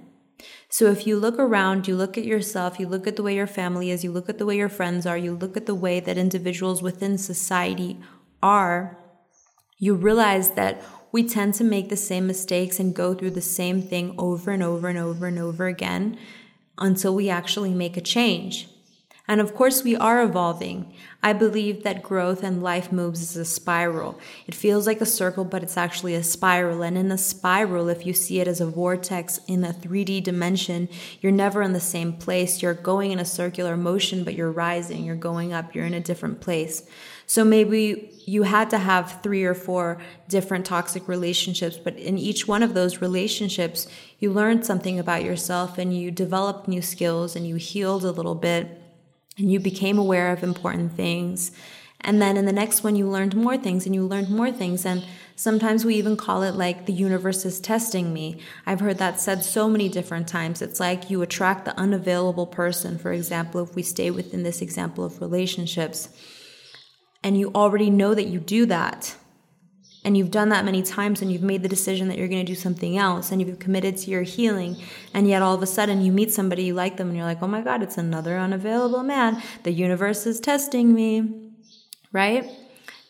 So 0.69 0.85
if 0.85 1.05
you 1.05 1.19
look 1.19 1.37
around, 1.37 1.87
you 1.87 1.95
look 1.95 2.17
at 2.17 2.25
yourself, 2.25 2.79
you 2.79 2.87
look 2.87 3.05
at 3.05 3.15
the 3.15 3.23
way 3.23 3.35
your 3.35 3.47
family 3.47 3.91
is, 3.91 4.03
you 4.03 4.11
look 4.11 4.29
at 4.29 4.37
the 4.37 4.45
way 4.45 4.55
your 4.55 4.69
friends 4.69 5.05
are, 5.05 5.17
you 5.17 5.35
look 5.35 5.57
at 5.57 5.65
the 5.65 5.75
way 5.75 5.99
that 5.99 6.17
individuals 6.17 6.81
within 6.81 7.17
society 7.17 7.99
are, 8.41 8.97
you 9.81 9.95
realize 9.95 10.51
that 10.51 10.79
we 11.11 11.27
tend 11.27 11.55
to 11.55 11.63
make 11.63 11.89
the 11.89 11.97
same 11.97 12.27
mistakes 12.27 12.79
and 12.79 12.95
go 12.95 13.15
through 13.15 13.31
the 13.31 13.41
same 13.41 13.81
thing 13.81 14.13
over 14.17 14.51
and 14.51 14.61
over 14.61 14.87
and 14.87 14.97
over 14.97 15.25
and 15.25 15.39
over 15.39 15.65
again 15.65 16.17
until 16.77 17.15
we 17.15 17.29
actually 17.29 17.73
make 17.73 17.97
a 17.97 18.01
change. 18.01 18.69
And 19.31 19.39
of 19.39 19.55
course, 19.55 19.81
we 19.81 19.95
are 19.95 20.21
evolving. 20.21 20.91
I 21.23 21.31
believe 21.31 21.83
that 21.83 22.03
growth 22.03 22.43
and 22.43 22.61
life 22.61 22.91
moves 22.91 23.21
as 23.21 23.37
a 23.37 23.45
spiral. 23.45 24.19
It 24.45 24.53
feels 24.53 24.85
like 24.85 24.99
a 24.99 25.05
circle, 25.05 25.45
but 25.45 25.63
it's 25.63 25.77
actually 25.77 26.15
a 26.15 26.21
spiral. 26.21 26.81
And 26.81 26.97
in 26.97 27.09
a 27.13 27.17
spiral, 27.17 27.87
if 27.87 28.05
you 28.05 28.11
see 28.11 28.41
it 28.41 28.47
as 28.49 28.59
a 28.59 28.65
vortex 28.65 29.39
in 29.47 29.63
a 29.63 29.71
3D 29.71 30.21
dimension, 30.21 30.89
you're 31.21 31.31
never 31.31 31.61
in 31.61 31.71
the 31.71 31.79
same 31.79 32.11
place. 32.11 32.61
You're 32.61 32.73
going 32.73 33.11
in 33.11 33.19
a 33.19 33.25
circular 33.25 33.77
motion, 33.77 34.25
but 34.25 34.33
you're 34.33 34.51
rising, 34.51 35.05
you're 35.05 35.15
going 35.15 35.53
up, 35.53 35.73
you're 35.73 35.85
in 35.85 35.93
a 35.93 36.01
different 36.01 36.41
place. 36.41 36.83
So 37.25 37.45
maybe 37.45 38.11
you 38.25 38.43
had 38.43 38.69
to 38.71 38.79
have 38.79 39.21
three 39.23 39.45
or 39.45 39.53
four 39.53 40.01
different 40.27 40.65
toxic 40.65 41.07
relationships, 41.07 41.77
but 41.77 41.95
in 41.95 42.17
each 42.17 42.49
one 42.49 42.63
of 42.63 42.73
those 42.73 42.99
relationships, 42.99 43.87
you 44.19 44.33
learned 44.33 44.65
something 44.65 44.99
about 44.99 45.23
yourself 45.23 45.77
and 45.77 45.97
you 45.97 46.11
developed 46.11 46.67
new 46.67 46.81
skills 46.81 47.37
and 47.37 47.47
you 47.47 47.55
healed 47.55 48.03
a 48.03 48.11
little 48.11 48.35
bit 48.35 48.80
and 49.37 49.51
you 49.51 49.59
became 49.59 49.97
aware 49.97 50.31
of 50.31 50.43
important 50.43 50.93
things. 50.93 51.51
And 52.01 52.21
then 52.21 52.35
in 52.35 52.45
the 52.45 52.51
next 52.51 52.83
one, 52.83 52.95
you 52.95 53.07
learned 53.07 53.35
more 53.35 53.57
things 53.57 53.85
and 53.85 53.93
you 53.93 54.05
learned 54.05 54.29
more 54.29 54.51
things. 54.51 54.85
And 54.85 55.05
sometimes 55.35 55.85
we 55.85 55.95
even 55.95 56.17
call 56.17 56.41
it 56.41 56.55
like 56.55 56.85
the 56.85 56.93
universe 56.93 57.45
is 57.45 57.59
testing 57.59 58.11
me. 58.11 58.39
I've 58.65 58.79
heard 58.79 58.97
that 58.97 59.19
said 59.19 59.43
so 59.43 59.69
many 59.69 59.87
different 59.87 60.27
times. 60.27 60.61
It's 60.61 60.79
like 60.79 61.09
you 61.11 61.21
attract 61.21 61.65
the 61.65 61.77
unavailable 61.79 62.47
person, 62.47 62.97
for 62.97 63.11
example, 63.11 63.61
if 63.61 63.75
we 63.75 63.83
stay 63.83 64.09
within 64.09 64.41
this 64.41 64.61
example 64.61 65.05
of 65.05 65.21
relationships. 65.21 66.09
And 67.23 67.37
you 67.37 67.51
already 67.53 67.91
know 67.91 68.15
that 68.15 68.27
you 68.27 68.39
do 68.39 68.65
that 68.65 69.15
and 70.03 70.17
you've 70.17 70.31
done 70.31 70.49
that 70.49 70.65
many 70.65 70.81
times 70.81 71.21
and 71.21 71.31
you've 71.31 71.43
made 71.43 71.61
the 71.61 71.69
decision 71.69 72.07
that 72.07 72.17
you're 72.17 72.27
going 72.27 72.43
to 72.43 72.51
do 72.51 72.55
something 72.55 72.97
else 72.97 73.31
and 73.31 73.41
you've 73.41 73.59
committed 73.59 73.97
to 73.97 74.09
your 74.09 74.23
healing 74.23 74.75
and 75.13 75.27
yet 75.27 75.41
all 75.41 75.53
of 75.53 75.61
a 75.61 75.67
sudden 75.67 76.01
you 76.01 76.11
meet 76.11 76.33
somebody 76.33 76.63
you 76.63 76.73
like 76.73 76.97
them 76.97 77.09
and 77.09 77.17
you're 77.17 77.25
like 77.25 77.41
oh 77.41 77.47
my 77.47 77.61
god 77.61 77.83
it's 77.83 77.97
another 77.97 78.37
unavailable 78.37 79.03
man. 79.03 79.41
The 79.63 79.71
universe 79.71 80.25
is 80.25 80.39
testing 80.39 80.93
me. 80.93 81.51
Right? 82.11 82.49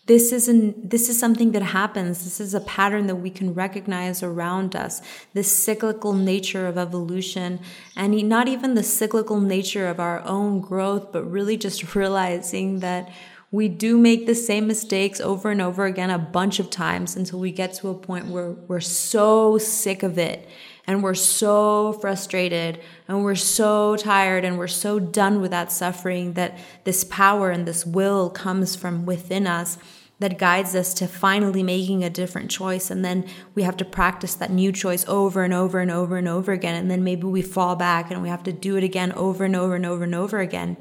This 0.07 0.31
is 0.31 0.47
an, 0.47 0.89
this 0.89 1.09
is 1.09 1.19
something 1.19 1.51
that 1.51 1.61
happens. 1.61 2.23
This 2.23 2.39
is 2.39 2.53
a 2.53 2.59
pattern 2.61 3.07
that 3.07 3.15
we 3.15 3.29
can 3.29 3.53
recognize 3.53 4.21
around 4.21 4.75
us. 4.75 5.01
This 5.33 5.55
cyclical 5.55 6.13
nature 6.13 6.67
of 6.67 6.77
evolution 6.77 7.59
and 7.95 8.27
not 8.27 8.47
even 8.47 8.73
the 8.73 8.83
cyclical 8.83 9.39
nature 9.39 9.87
of 9.87 9.99
our 9.99 10.21
own 10.25 10.59
growth 10.59 11.11
but 11.11 11.23
really 11.23 11.55
just 11.55 11.95
realizing 11.95 12.79
that 12.79 13.09
we 13.51 13.67
do 13.67 13.97
make 13.97 14.25
the 14.25 14.35
same 14.35 14.65
mistakes 14.65 15.19
over 15.19 15.51
and 15.51 15.61
over 15.61 15.85
again 15.85 16.09
a 16.09 16.17
bunch 16.17 16.59
of 16.59 16.69
times 16.69 17.17
until 17.17 17.37
we 17.39 17.51
get 17.51 17.73
to 17.73 17.89
a 17.89 17.93
point 17.93 18.27
where 18.27 18.51
we're 18.51 18.79
so 18.79 19.57
sick 19.57 20.03
of 20.03 20.17
it 20.17 20.47
and 20.87 21.03
we're 21.03 21.13
so 21.13 21.93
frustrated 21.93 22.79
and 23.07 23.23
we're 23.23 23.35
so 23.35 23.97
tired 23.97 24.45
and 24.45 24.57
we're 24.57 24.67
so 24.67 24.99
done 24.99 25.41
with 25.41 25.51
that 25.51 25.71
suffering 25.71 26.33
that 26.33 26.57
this 26.85 27.03
power 27.03 27.51
and 27.51 27.67
this 27.67 27.85
will 27.85 28.29
comes 28.29 28.75
from 28.75 29.05
within 29.05 29.45
us 29.45 29.77
that 30.19 30.37
guides 30.37 30.75
us 30.75 30.93
to 30.93 31.07
finally 31.07 31.63
making 31.63 32.03
a 32.03 32.09
different 32.09 32.51
choice. 32.51 32.91
And 32.91 33.03
then 33.03 33.25
we 33.55 33.63
have 33.63 33.75
to 33.77 33.85
practice 33.85 34.35
that 34.35 34.51
new 34.51 34.71
choice 34.71 35.03
over 35.07 35.43
and 35.43 35.53
over 35.53 35.79
and 35.79 35.89
over 35.89 36.15
and 36.15 36.27
over 36.27 36.51
again. 36.51 36.75
And 36.75 36.91
then 36.91 37.03
maybe 37.03 37.23
we 37.23 37.41
fall 37.41 37.75
back 37.75 38.11
and 38.11 38.21
we 38.21 38.29
have 38.29 38.43
to 38.43 38.53
do 38.53 38.77
it 38.77 38.83
again 38.83 39.11
over 39.13 39.45
and 39.45 39.55
over 39.55 39.75
and 39.75 39.85
over 39.85 40.03
and 40.03 40.13
over 40.13 40.39
again. 40.39 40.77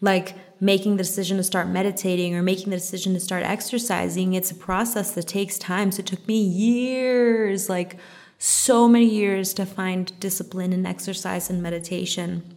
Like, 0.00 0.36
making 0.60 0.96
the 0.96 1.02
decision 1.02 1.36
to 1.36 1.42
start 1.42 1.68
meditating 1.68 2.34
or 2.34 2.42
making 2.42 2.70
the 2.70 2.76
decision 2.76 3.14
to 3.14 3.20
start 3.20 3.44
exercising, 3.44 4.34
it's 4.34 4.50
a 4.50 4.54
process 4.54 5.12
that 5.12 5.26
takes 5.26 5.58
time. 5.58 5.92
So 5.92 6.00
it 6.00 6.06
took 6.06 6.26
me 6.26 6.40
years, 6.40 7.68
like 7.68 7.96
so 8.38 8.88
many 8.88 9.06
years, 9.06 9.54
to 9.54 9.66
find 9.66 10.18
discipline 10.20 10.72
in 10.72 10.86
exercise 10.86 11.48
and 11.50 11.62
meditation. 11.62 12.56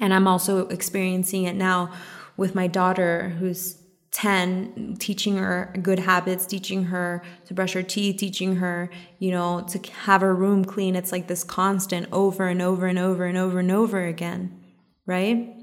And 0.00 0.12
I'm 0.12 0.26
also 0.26 0.68
experiencing 0.68 1.44
it 1.44 1.54
now 1.54 1.92
with 2.36 2.54
my 2.54 2.66
daughter, 2.66 3.30
who's 3.38 3.78
10 4.12 4.96
teaching 4.98 5.36
her 5.36 5.74
good 5.82 5.98
habits 5.98 6.46
teaching 6.46 6.84
her 6.84 7.22
to 7.44 7.52
brush 7.52 7.74
her 7.74 7.82
teeth 7.82 8.16
teaching 8.16 8.56
her 8.56 8.88
you 9.18 9.30
know 9.30 9.60
to 9.68 9.78
have 9.90 10.22
her 10.22 10.34
room 10.34 10.64
clean 10.64 10.96
it's 10.96 11.12
like 11.12 11.26
this 11.26 11.44
constant 11.44 12.08
over 12.12 12.46
and 12.46 12.62
over 12.62 12.86
and 12.86 12.98
over 12.98 13.26
and 13.26 13.36
over 13.36 13.58
and 13.58 13.70
over 13.70 14.06
again 14.06 14.58
right 15.04 15.55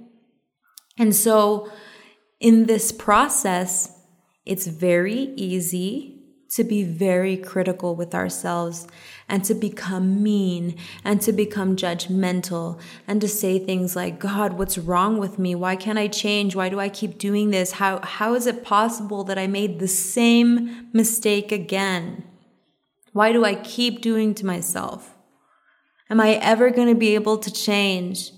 and 0.97 1.15
so, 1.15 1.71
in 2.39 2.65
this 2.65 2.91
process, 2.91 4.00
it's 4.45 4.67
very 4.67 5.33
easy 5.35 6.13
to 6.53 6.63
be 6.63 6.83
very 6.83 7.35
critical 7.35 7.95
with 7.95 8.13
ourselves 8.13 8.88
and 9.27 9.43
to 9.43 9.55
become 9.55 10.21
mean 10.21 10.77
and 11.03 11.19
to 11.19 11.31
become 11.31 11.75
judgmental 11.75 12.79
and 13.07 13.19
to 13.21 13.27
say 13.27 13.57
things 13.57 13.95
like 13.95 14.19
god 14.19 14.53
what's 14.53 14.77
wrong 14.77 15.17
with 15.17 15.39
me? 15.39 15.55
Why 15.55 15.75
can't 15.75 15.97
i 15.97 16.07
change? 16.07 16.55
Why 16.55 16.69
do 16.69 16.79
i 16.79 16.89
keep 16.89 17.17
doing 17.17 17.50
this? 17.50 17.73
How 17.73 18.00
how 18.03 18.35
is 18.35 18.45
it 18.45 18.63
possible 18.63 19.23
that 19.23 19.39
i 19.39 19.47
made 19.47 19.79
the 19.79 19.88
same 19.88 20.89
mistake 20.93 21.51
again? 21.51 22.23
Why 23.13 23.31
do 23.31 23.43
i 23.43 23.55
keep 23.55 24.01
doing 24.01 24.35
to 24.35 24.45
myself? 24.45 25.15
Am 26.09 26.19
i 26.19 26.33
ever 26.33 26.69
going 26.69 26.89
to 26.89 27.00
be 27.00 27.15
able 27.15 27.39
to 27.39 27.51
change 27.51 28.31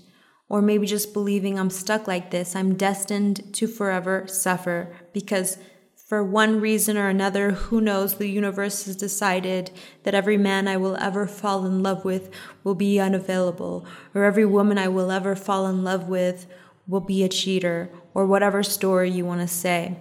or 0.48 0.62
maybe 0.62 0.86
just 0.86 1.12
believing 1.12 1.58
I'm 1.58 1.70
stuck 1.70 2.06
like 2.06 2.30
this, 2.30 2.54
I'm 2.54 2.74
destined 2.74 3.54
to 3.54 3.66
forever 3.66 4.26
suffer 4.26 4.94
because 5.12 5.58
for 5.96 6.22
one 6.22 6.60
reason 6.60 6.96
or 6.96 7.08
another, 7.08 7.50
who 7.50 7.80
knows, 7.80 8.14
the 8.14 8.28
universe 8.28 8.84
has 8.84 8.94
decided 8.94 9.72
that 10.04 10.14
every 10.14 10.36
man 10.36 10.68
I 10.68 10.76
will 10.76 10.96
ever 10.98 11.26
fall 11.26 11.66
in 11.66 11.82
love 11.82 12.04
with 12.04 12.30
will 12.62 12.76
be 12.76 13.00
unavailable, 13.00 13.84
or 14.14 14.22
every 14.22 14.46
woman 14.46 14.78
I 14.78 14.86
will 14.86 15.10
ever 15.10 15.34
fall 15.34 15.66
in 15.66 15.82
love 15.82 16.08
with 16.08 16.46
will 16.86 17.00
be 17.00 17.24
a 17.24 17.28
cheater, 17.28 17.90
or 18.14 18.24
whatever 18.24 18.62
story 18.62 19.10
you 19.10 19.24
want 19.24 19.40
to 19.40 19.48
say. 19.48 19.96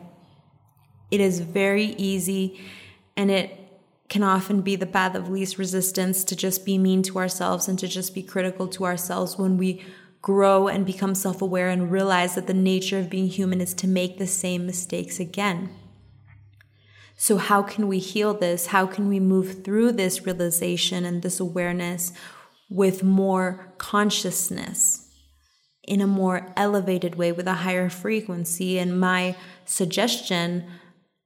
It 1.09 1.21
is 1.21 1.39
very 1.39 1.95
easy 1.97 2.61
and 3.17 3.31
it 3.31 3.57
can 4.07 4.21
often 4.21 4.61
be 4.61 4.75
the 4.75 4.85
path 4.85 5.15
of 5.15 5.29
least 5.29 5.57
resistance 5.57 6.23
to 6.25 6.35
just 6.35 6.65
be 6.65 6.77
mean 6.77 7.01
to 7.03 7.17
ourselves 7.17 7.67
and 7.67 7.79
to 7.79 7.87
just 7.87 8.13
be 8.13 8.21
critical 8.21 8.67
to 8.67 8.85
ourselves 8.85 9.37
when 9.37 9.57
we 9.57 9.83
grow 10.25 10.67
and 10.67 10.87
become 10.87 11.13
self 11.13 11.39
aware 11.39 11.69
and 11.69 11.91
realize 11.91 12.33
that 12.33 12.47
the 12.47 12.53
nature 12.53 12.97
of 12.97 13.11
being 13.11 13.27
human 13.27 13.61
is 13.61 13.75
to 13.75 13.87
make 13.87 14.17
the 14.17 14.25
same 14.25 14.65
mistakes 14.65 15.19
again. 15.19 15.69
So, 17.15 17.37
how 17.37 17.61
can 17.61 17.87
we 17.87 17.99
heal 17.99 18.33
this? 18.33 18.67
How 18.67 18.87
can 18.87 19.07
we 19.07 19.19
move 19.19 19.63
through 19.63 19.91
this 19.91 20.25
realization 20.25 21.05
and 21.05 21.21
this 21.21 21.39
awareness 21.39 22.11
with 22.71 23.03
more 23.03 23.75
consciousness 23.77 25.07
in 25.83 26.01
a 26.01 26.07
more 26.07 26.51
elevated 26.57 27.13
way 27.13 27.31
with 27.31 27.47
a 27.47 27.61
higher 27.65 27.87
frequency? 27.87 28.79
And 28.79 28.99
my 28.99 29.35
suggestion, 29.65 30.65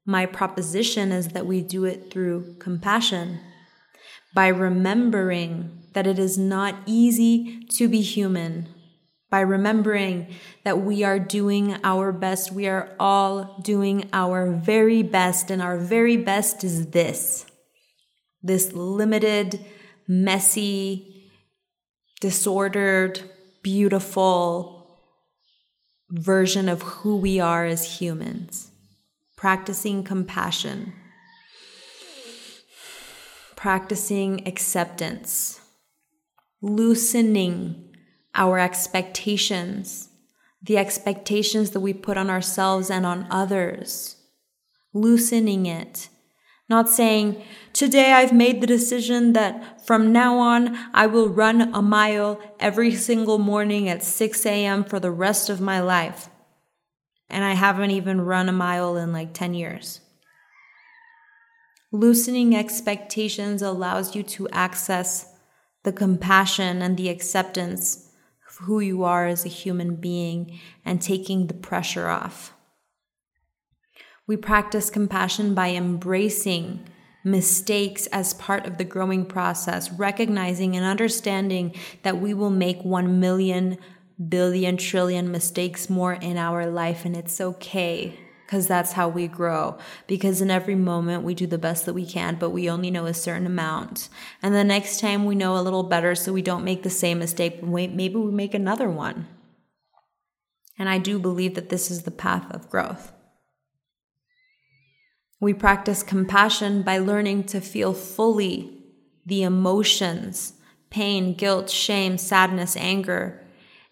my 0.06 0.26
proposition 0.26 1.14
is 1.14 1.30
that 1.30 1.46
we 1.46 1.62
do 1.62 1.86
it 1.86 2.12
through 2.12 2.58
compassion 2.60 3.40
by 4.36 4.50
remembering 4.50 5.84
that 5.94 6.06
it 6.06 6.20
is 6.20 6.38
not 6.38 6.76
easy 6.86 7.66
to 7.78 7.88
be 7.88 8.02
human 8.02 8.68
by 9.30 9.42
remembering 9.42 10.28
that 10.64 10.82
we 10.82 11.04
are 11.04 11.20
doing 11.20 11.78
our 11.84 12.12
best. 12.12 12.52
We 12.52 12.68
are 12.68 12.96
all 13.00 13.60
doing 13.62 14.10
our 14.12 14.52
very 14.52 15.04
best, 15.04 15.52
and 15.52 15.62
our 15.62 15.78
very 15.78 16.18
best 16.18 16.64
is 16.64 16.88
this 16.88 17.46
this 18.42 18.72
limited, 18.72 19.66
messy, 20.08 21.30
disordered, 22.22 23.22
beautiful 23.62 24.98
version 26.10 26.70
of 26.70 26.82
who 26.82 27.18
we 27.18 27.40
are 27.40 27.66
as 27.66 28.00
humans. 28.00 28.72
Practicing 29.36 30.04
compassion, 30.04 30.94
practicing 33.56 34.46
acceptance, 34.48 35.62
loosening 36.62 37.89
our 38.36 38.60
expectations, 38.60 40.10
the 40.62 40.78
expectations 40.78 41.72
that 41.72 41.80
we 41.80 41.94
put 41.94 42.18
on 42.18 42.30
ourselves 42.30 42.90
and 42.90 43.06
on 43.06 43.28
others, 43.30 44.18
loosening 44.94 45.66
it. 45.66 46.10
Not 46.70 46.88
saying, 46.88 47.42
today 47.74 48.12
I've 48.12 48.32
made 48.32 48.62
the 48.62 48.68
decision 48.68 49.34
that 49.34 49.86
from 49.88 50.12
now 50.12 50.38
on 50.38 50.78
I 50.94 51.08
will 51.08 51.28
run 51.28 51.74
a 51.74 51.82
mile 51.82 52.40
every 52.60 52.94
single 52.94 53.40
morning 53.40 53.90
at 53.90 54.04
6 54.04 54.46
a.m. 54.46 54.84
for 54.84 55.00
the 55.00 55.12
rest 55.12 55.50
of 55.50 55.60
my 55.60 55.80
life. 55.80 56.30
And 57.28 57.44
I 57.44 57.54
haven't 57.54 57.92
even 57.92 58.22
run 58.22 58.50
a 58.50 58.54
mile 58.54 58.98
in 58.98 59.12
like 59.12 59.34
10 59.34 59.56
years. 59.56 60.02
Loosening 61.92 62.56
expectations 62.56 63.64
allows 63.64 64.16
you 64.16 64.22
to 64.22 64.48
access 64.50 65.34
the 65.84 65.92
compassion 65.92 66.84
and 66.84 66.98
the 66.98 67.10
acceptance 67.10 68.09
who 68.62 68.80
you 68.80 69.04
are 69.04 69.26
as 69.26 69.46
a 69.46 69.50
human 69.50 69.96
being 69.96 70.60
and 70.86 71.02
taking 71.02 71.48
the 71.48 71.54
pressure 71.54 72.08
off. 72.08 72.54
We 74.28 74.38
practice 74.38 74.90
compassion 74.90 75.54
by 75.56 75.70
embracing 75.70 76.88
mistakes 77.24 78.08
as 78.08 78.34
part 78.36 78.66
of 78.66 78.78
the 78.78 78.84
growing 78.84 79.26
process, 79.26 79.92
recognizing 79.92 80.76
and 80.76 80.86
understanding 80.86 81.76
that 82.04 82.20
we 82.20 82.34
will 82.34 82.50
make 82.50 82.84
1 82.84 83.20
million 83.20 83.78
billion, 84.28 84.78
trillion 84.78 85.32
mistakes 85.32 85.90
more 85.90 86.14
in 86.14 86.38
our 86.38 86.66
life, 86.70 87.06
and 87.06 87.16
it's 87.16 87.40
okay 87.40 88.20
because 88.50 88.66
that's 88.66 88.94
how 88.94 89.08
we 89.08 89.28
grow. 89.28 89.78
Because 90.08 90.42
in 90.42 90.50
every 90.50 90.74
moment 90.74 91.24
we 91.24 91.36
do 91.36 91.46
the 91.46 91.60
best 91.60 91.86
that 91.86 91.94
we 91.94 92.04
can, 92.04 92.34
but 92.34 92.50
we 92.50 92.68
only 92.68 92.90
know 92.90 93.06
a 93.06 93.14
certain 93.14 93.46
amount. 93.46 94.10
And 94.42 94.56
the 94.56 94.64
next 94.64 95.00
time 95.00 95.26
we 95.26 95.36
know 95.36 95.56
a 95.56 95.62
little 95.62 95.84
better 95.84 96.16
so 96.16 96.34
we 96.34 96.42
don't 96.42 96.64
make 96.64 96.82
the 96.82 96.90
same 96.90 97.20
mistake, 97.20 97.62
maybe 97.62 98.16
we 98.16 98.32
make 98.32 98.56
another 98.56 98.90
one. 98.90 99.28
And 100.80 100.90
I 100.90 100.98
do 100.98 101.20
believe 101.20 101.54
that 101.54 101.70
this 101.70 101.92
is 101.92 102.04
the 102.04 102.12
path 102.12 102.50
of 102.50 102.72
growth. 102.72 103.12
We 105.40 105.54
practice 105.54 106.02
compassion 106.02 106.82
by 106.82 106.98
learning 106.98 107.44
to 107.46 107.62
feel 107.62 107.94
fully 107.94 108.84
the 109.28 109.44
emotions 109.44 110.54
pain, 110.90 111.36
guilt, 111.36 111.70
shame, 111.70 112.18
sadness, 112.18 112.76
anger 112.76 113.46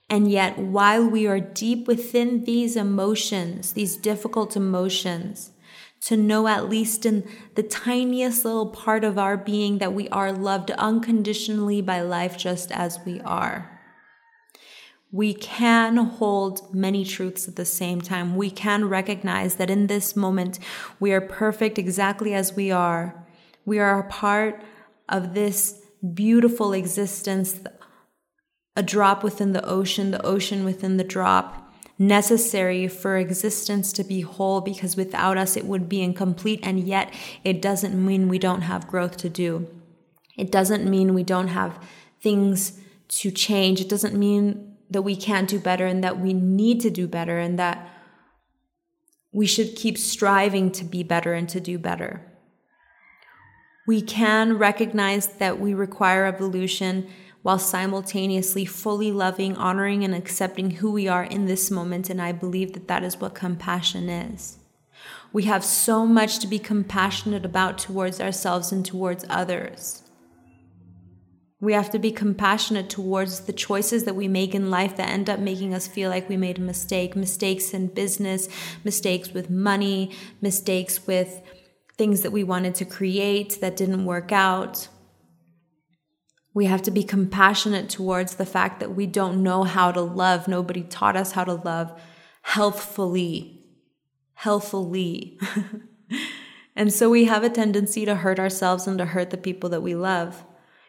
and 0.09 0.31
yet, 0.31 0.57
while 0.57 1.05
we 1.05 1.27
are 1.27 1.39
deep 1.39 1.87
within 1.87 2.45
these 2.45 2.75
emotions, 2.75 3.73
these 3.73 3.97
difficult 3.97 4.55
emotions, 4.55 5.51
to 6.01 6.15
know 6.15 6.47
at 6.47 6.69
least 6.69 7.05
in 7.05 7.27
the 7.55 7.63
tiniest 7.63 8.45
little 8.45 8.67
part 8.67 9.03
of 9.03 9.17
our 9.17 9.35
being 9.35 9.79
that 9.79 9.93
we 9.93 10.07
are 10.09 10.31
loved 10.31 10.71
unconditionally 10.71 11.81
by 11.81 12.01
life 12.01 12.37
just 12.37 12.71
as 12.71 12.99
we 13.05 13.19
are. 13.21 13.81
We 15.11 15.33
can 15.33 15.97
hold 15.97 16.73
many 16.73 17.03
truths 17.03 17.47
at 17.47 17.55
the 17.55 17.65
same 17.65 18.01
time. 18.01 18.35
We 18.35 18.49
can 18.49 18.87
recognize 18.87 19.55
that 19.55 19.69
in 19.69 19.87
this 19.87 20.15
moment, 20.15 20.59
we 20.99 21.11
are 21.11 21.21
perfect 21.21 21.77
exactly 21.77 22.33
as 22.33 22.55
we 22.55 22.71
are. 22.71 23.25
We 23.65 23.79
are 23.79 23.99
a 23.99 24.09
part 24.09 24.61
of 25.09 25.33
this 25.33 25.81
beautiful 26.13 26.73
existence 26.73 27.59
a 28.77 28.83
drop 28.83 29.23
within 29.23 29.53
the 29.53 29.65
ocean, 29.65 30.11
the 30.11 30.23
ocean 30.23 30.63
within 30.63 30.97
the 30.97 31.03
drop, 31.03 31.73
necessary 31.97 32.87
for 32.87 33.17
existence 33.17 33.91
to 33.91 34.03
be 34.03 34.21
whole 34.21 34.61
because 34.61 34.95
without 34.95 35.35
us 35.35 35.57
it 35.57 35.65
would 35.65 35.89
be 35.89 36.03
incomplete, 36.03 36.59
and 36.61 36.79
yet 36.79 37.11
it 37.43 37.59
doesn't 37.59 38.05
mean 38.05 38.29
we 38.29 38.37
don't 38.37 38.61
have 38.61 38.87
growth 38.87 39.17
to 39.17 39.29
do. 39.29 39.67
It 40.37 40.51
doesn't 40.51 40.87
mean 40.87 41.15
we 41.15 41.23
don't 41.23 41.47
have 41.47 41.83
things 42.21 42.79
to 43.07 43.31
change. 43.31 43.81
It 43.81 43.89
doesn't 43.89 44.13
mean 44.13 44.77
that 44.91 45.01
we 45.01 45.15
can't 45.15 45.49
do 45.49 45.59
better 45.59 45.87
and 45.87 46.03
that 46.03 46.19
we 46.19 46.33
need 46.33 46.79
to 46.81 46.91
do 46.91 47.07
better 47.07 47.39
and 47.39 47.57
that 47.57 47.89
we 49.31 49.47
should 49.47 49.75
keep 49.75 49.97
striving 49.97 50.71
to 50.73 50.83
be 50.83 51.01
better 51.01 51.33
and 51.33 51.49
to 51.49 51.59
do 51.59 51.79
better. 51.79 52.21
We 53.87 54.03
can 54.03 54.59
recognize 54.59 55.27
that 55.37 55.59
we 55.59 55.73
require 55.73 56.25
evolution 56.25 57.09
while 57.47 57.57
simultaneously 57.57 58.65
fully 58.65 59.09
loving, 59.09 59.55
honoring, 59.55 60.03
and 60.03 60.13
accepting 60.13 60.69
who 60.69 60.91
we 60.91 61.07
are 61.07 61.23
in 61.23 61.45
this 61.45 61.71
moment. 61.71 62.09
And 62.09 62.21
I 62.21 62.33
believe 62.33 62.73
that 62.73 62.89
that 62.89 63.03
is 63.03 63.21
what 63.21 63.35
compassion 63.35 64.09
is. 64.09 64.57
We 65.31 65.43
have 65.43 65.63
so 65.63 66.05
much 66.05 66.39
to 66.39 66.47
be 66.47 66.59
compassionate 66.59 67.45
about 67.45 67.77
towards 67.77 68.19
ourselves 68.19 68.73
and 68.73 68.85
towards 68.85 69.23
others. 69.29 70.03
We 71.61 71.71
have 71.71 71.89
to 71.91 71.99
be 71.99 72.11
compassionate 72.11 72.89
towards 72.89 73.39
the 73.39 73.53
choices 73.53 74.03
that 74.03 74.17
we 74.17 74.27
make 74.27 74.53
in 74.53 74.69
life 74.69 74.97
that 74.97 75.07
end 75.07 75.29
up 75.29 75.39
making 75.39 75.73
us 75.73 75.87
feel 75.87 76.09
like 76.09 76.27
we 76.27 76.35
made 76.35 76.57
a 76.57 76.61
mistake. 76.73 77.15
Mistakes 77.15 77.73
in 77.73 77.87
business, 77.87 78.49
mistakes 78.83 79.31
with 79.31 79.49
money, 79.49 80.11
mistakes 80.41 81.07
with 81.07 81.41
things 81.97 82.23
that 82.23 82.33
we 82.33 82.43
wanted 82.43 82.75
to 82.75 82.83
create 82.83 83.61
that 83.61 83.77
didn't 83.77 84.03
work 84.03 84.33
out. 84.33 84.89
We 86.57 86.65
have 86.65 86.81
to 86.81 86.91
be 86.91 87.03
compassionate 87.03 87.87
towards 87.87 88.37
the 88.37 88.45
fact 88.45 88.79
that 88.79 88.95
we 88.95 89.05
don't 89.05 89.43
know 89.43 89.61
how 89.63 89.91
to 89.91 90.01
love. 90.01 90.47
Nobody 90.47 90.81
taught 90.81 91.15
us 91.15 91.33
how 91.33 91.43
to 91.43 91.53
love 91.53 91.93
healthfully. 92.41 93.63
Healthfully. 94.33 95.39
and 96.75 96.91
so 96.91 97.11
we 97.11 97.25
have 97.25 97.43
a 97.43 97.51
tendency 97.51 98.05
to 98.05 98.15
hurt 98.15 98.39
ourselves 98.39 98.87
and 98.87 98.97
to 98.97 99.05
hurt 99.05 99.29
the 99.29 99.37
people 99.37 99.69
that 99.69 99.83
we 99.83 99.93
love. 99.93 100.45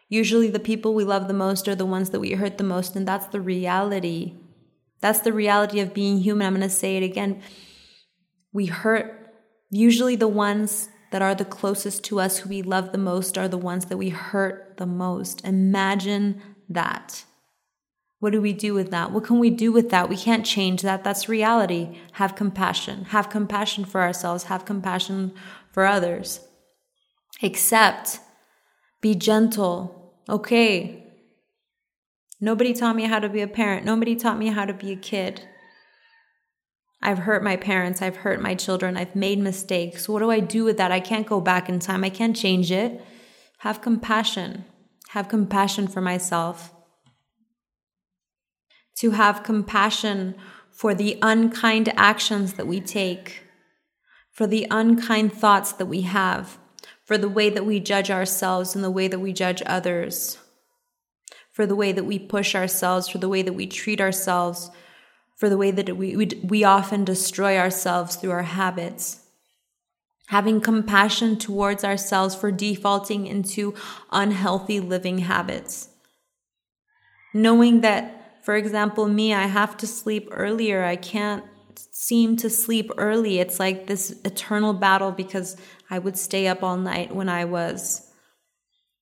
Usually, 0.07 0.49
the 0.49 0.59
people 0.59 0.95
we 0.95 1.03
love 1.03 1.27
the 1.27 1.35
most 1.35 1.67
are 1.67 1.75
the 1.75 1.85
ones 1.85 2.09
that 2.09 2.19
we 2.19 2.31
hurt 2.31 2.57
the 2.57 2.63
most, 2.63 2.95
and 2.95 3.07
that's 3.07 3.27
the 3.27 3.39
reality. 3.39 4.39
That's 5.01 5.19
the 5.19 5.33
reality 5.33 5.81
of 5.81 5.93
being 5.93 6.17
human. 6.17 6.47
I'm 6.47 6.55
going 6.55 6.67
to 6.67 6.75
say 6.75 6.97
it 6.97 7.03
again. 7.03 7.43
We 8.51 8.65
hurt 8.65 9.35
usually 9.69 10.15
the 10.15 10.27
ones 10.27 10.89
that 11.11 11.21
are 11.21 11.35
the 11.35 11.45
closest 11.45 12.03
to 12.05 12.19
us, 12.19 12.39
who 12.39 12.49
we 12.49 12.61
love 12.61 12.91
the 12.91 12.97
most, 12.97 13.37
are 13.37 13.47
the 13.47 13.57
ones 13.57 13.85
that 13.85 13.97
we 13.97 14.09
hurt 14.09 14.77
the 14.77 14.85
most. 14.85 15.43
Imagine 15.45 16.41
that. 16.69 17.25
What 18.19 18.31
do 18.31 18.41
we 18.41 18.53
do 18.53 18.73
with 18.73 18.91
that? 18.91 19.11
What 19.11 19.23
can 19.23 19.39
we 19.39 19.49
do 19.49 19.71
with 19.71 19.89
that? 19.89 20.09
We 20.09 20.17
can't 20.17 20.45
change 20.45 20.81
that. 20.81 21.03
That's 21.03 21.29
reality. 21.29 21.97
Have 22.13 22.35
compassion. 22.35 23.05
Have 23.05 23.29
compassion 23.29 23.85
for 23.85 24.01
ourselves. 24.01 24.45
Have 24.45 24.65
compassion 24.65 25.33
for 25.71 25.85
others. 25.85 26.41
Accept. 27.41 28.19
Be 28.99 29.15
gentle. 29.15 30.13
Okay. 30.27 31.05
Nobody 32.41 32.73
taught 32.73 32.95
me 32.95 33.05
how 33.05 33.19
to 33.19 33.29
be 33.29 33.41
a 33.41 33.47
parent. 33.47 33.85
Nobody 33.85 34.15
taught 34.15 34.37
me 34.37 34.47
how 34.47 34.65
to 34.65 34.73
be 34.73 34.91
a 34.91 34.97
kid. 34.97 35.47
I've 37.01 37.19
hurt 37.19 37.43
my 37.43 37.55
parents, 37.55 38.01
I've 38.01 38.17
hurt 38.17 38.41
my 38.41 38.55
children, 38.55 38.97
I've 38.97 39.15
made 39.15 39.39
mistakes. 39.39 40.09
What 40.09 40.19
do 40.19 40.29
I 40.29 40.39
do 40.41 40.65
with 40.65 40.77
that? 40.77 40.91
I 40.91 40.99
can't 40.99 41.27
go 41.27 41.39
back 41.39 41.69
in 41.69 41.79
time, 41.79 42.03
I 42.03 42.09
can't 42.09 42.35
change 42.35 42.71
it. 42.71 43.01
Have 43.59 43.81
compassion. 43.81 44.65
Have 45.09 45.27
compassion 45.27 45.87
for 45.87 46.01
myself. 46.01 46.73
To 48.97 49.11
have 49.11 49.43
compassion 49.43 50.35
for 50.71 50.93
the 50.93 51.17
unkind 51.21 51.91
actions 51.97 52.53
that 52.53 52.67
we 52.67 52.79
take, 52.79 53.43
for 54.31 54.45
the 54.45 54.67
unkind 54.69 55.33
thoughts 55.33 55.71
that 55.73 55.87
we 55.87 56.01
have, 56.01 56.57
for 57.03 57.17
the 57.17 57.29
way 57.29 57.49
that 57.49 57.65
we 57.65 57.79
judge 57.79 58.11
ourselves 58.11 58.75
and 58.75 58.83
the 58.83 58.91
way 58.91 59.07
that 59.07 59.19
we 59.19 59.33
judge 59.33 59.63
others, 59.65 60.37
for 61.51 61.65
the 61.65 61.75
way 61.75 61.91
that 61.91 62.05
we 62.05 62.19
push 62.19 62.55
ourselves, 62.55 63.09
for 63.09 63.17
the 63.17 63.29
way 63.29 63.41
that 63.41 63.53
we 63.53 63.67
treat 63.67 63.99
ourselves 63.99 64.69
for 65.39 65.47
the 65.47 65.57
way 65.57 65.71
that 65.71 65.95
we, 65.95 66.17
we, 66.17 66.27
we 66.43 66.63
often 66.65 67.05
destroy 67.05 67.57
ourselves 67.57 68.17
through 68.17 68.31
our 68.31 68.43
habits. 68.43 69.25
Having 70.27 70.59
compassion 70.61 71.37
towards 71.37 71.85
ourselves 71.85 72.35
for 72.35 72.51
defaulting 72.51 73.25
into 73.25 73.73
unhealthy 74.11 74.81
living 74.81 75.19
habits. 75.19 75.87
Knowing 77.33 77.79
that, 77.81 78.43
for 78.43 78.57
example, 78.57 79.07
me, 79.07 79.33
I 79.33 79.47
have 79.47 79.77
to 79.77 79.87
sleep 79.87 80.27
earlier. 80.31 80.83
I 80.83 80.97
can't 80.97 81.45
seem 81.77 82.35
to 82.37 82.49
sleep 82.49 82.91
early. 82.97 83.39
It's 83.39 83.61
like 83.61 83.87
this 83.87 84.19
eternal 84.25 84.73
battle 84.73 85.13
because 85.13 85.55
I 85.89 85.99
would 85.99 86.17
stay 86.17 86.47
up 86.47 86.63
all 86.63 86.77
night 86.77 87.15
when 87.15 87.29
I 87.29 87.45
was 87.45 88.11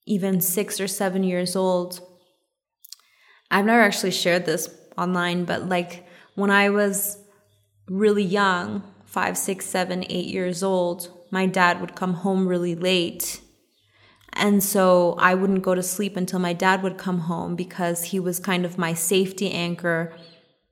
even 0.05 0.39
six 0.39 0.79
or 0.79 0.87
seven 0.87 1.23
years 1.23 1.55
old. 1.55 1.99
I've 3.49 3.65
never 3.65 3.81
actually 3.81 4.11
shared 4.11 4.45
this 4.45 4.69
online, 4.97 5.43
but 5.43 5.67
like 5.67 6.06
when 6.37 6.51
I 6.51 6.69
was 6.69 7.17
really 7.89 8.23
young, 8.23 8.83
five, 9.05 9.35
six, 9.35 9.65
seven, 9.65 10.05
eight 10.07 10.27
years 10.27 10.61
old, 10.61 11.09
my 11.31 11.47
dad 11.47 11.81
would 11.81 11.95
come 11.95 12.13
home 12.13 12.47
really 12.47 12.75
late. 12.75 13.41
And 14.33 14.63
so 14.63 15.15
I 15.17 15.33
wouldn't 15.33 15.63
go 15.63 15.73
to 15.73 15.81
sleep 15.81 16.15
until 16.15 16.37
my 16.37 16.53
dad 16.53 16.83
would 16.83 16.99
come 16.99 17.21
home 17.21 17.55
because 17.55 18.03
he 18.03 18.19
was 18.19 18.37
kind 18.37 18.65
of 18.65 18.77
my 18.77 18.93
safety 18.93 19.49
anchor 19.49 20.13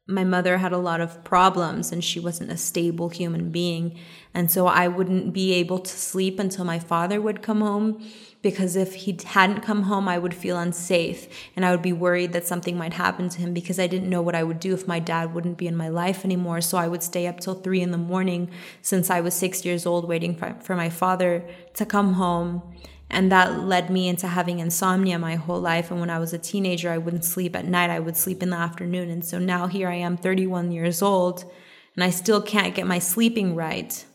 my 0.08 0.24
mother 0.24 0.58
had 0.58 0.72
a 0.72 0.78
lot 0.78 1.02
of 1.02 1.24
problems 1.24 1.92
and 1.92 2.04
she 2.04 2.20
wasn't 2.20 2.52
a 2.52 2.58
stable 2.58 3.10
human 3.10 3.50
being. 3.50 3.98
And 4.34 4.52
so 4.52 4.68
I 4.68 4.88
wouldn't 4.88 5.34
be 5.34 5.54
able 5.54 5.80
to 5.80 5.98
sleep 5.98 6.40
until 6.40 6.64
my 6.64 6.78
father 6.78 7.20
would 7.20 7.42
come 7.42 7.62
home 7.62 8.08
because 8.46 8.76
if 8.76 8.94
he 8.94 9.18
hadn't 9.26 9.62
come 9.62 9.82
home, 9.82 10.08
I 10.08 10.20
would 10.20 10.36
feel 10.36 10.60
unsafe 10.60 11.28
and 11.56 11.66
I 11.66 11.72
would 11.72 11.82
be 11.82 11.92
worried 11.92 12.32
that 12.34 12.46
something 12.46 12.78
might 12.78 12.94
happen 12.94 13.28
to 13.30 13.40
him 13.40 13.56
because 13.56 13.80
I 13.80 13.88
didn't 13.88 14.08
know 14.08 14.22
what 14.22 14.36
I 14.36 14.44
would 14.44 14.60
do 14.60 14.76
if 14.76 14.88
my 14.88 15.00
dad 15.00 15.34
wouldn't 15.34 15.58
be 15.58 15.66
in 15.66 15.76
my 15.76 15.90
life 15.90 16.24
anymore. 16.24 16.62
So 16.62 16.78
I 16.78 16.88
would 16.88 17.02
stay 17.02 17.26
up 17.26 17.40
till 17.40 17.56
three 17.56 17.82
in 17.82 17.90
the 17.90 17.98
morning 17.98 18.52
since 18.84 19.10
I 19.10 19.20
was 19.20 19.34
six 19.34 19.66
years 19.66 19.88
old 19.88 20.08
waiting 20.08 20.36
for, 20.36 20.56
for 20.62 20.76
my 20.76 20.92
father 20.92 21.44
to 21.74 21.88
come 21.88 22.14
home 22.14 22.62
and 23.10 23.32
that 23.32 23.62
led 23.64 23.90
me 23.90 24.08
into 24.08 24.28
having 24.28 24.60
insomnia 24.60 25.18
my 25.18 25.38
whole 25.38 25.60
life. 25.60 25.90
And 25.90 26.00
when 26.00 26.12
I 26.12 26.20
was 26.20 26.32
a 26.32 26.38
teenager, 26.38 26.92
I 26.92 27.00
wouldn't 27.00 27.26
sleep 27.26 27.56
at 27.56 27.66
night, 27.66 27.90
I 27.90 28.00
would 28.00 28.16
sleep 28.16 28.44
in 28.44 28.52
the 28.52 28.58
afternoon. 28.58 29.10
And 29.10 29.26
so 29.26 29.40
now 29.40 29.66
here 29.66 29.90
I 29.90 29.96
am, 29.96 30.18
31 30.18 30.72
years 30.72 31.02
old, 31.02 31.52
and 31.96 32.04
I 32.04 32.12
still 32.12 32.44
can't 32.44 32.76
get 32.76 32.86
my 32.86 33.00
sleeping 33.00 33.56
right. 33.56 34.06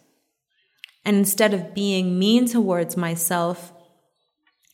And 1.04 1.16
instead 1.16 1.52
of 1.52 1.74
being 1.74 2.16
mean 2.16 2.46
towards 2.46 2.96
myself, 2.96 3.72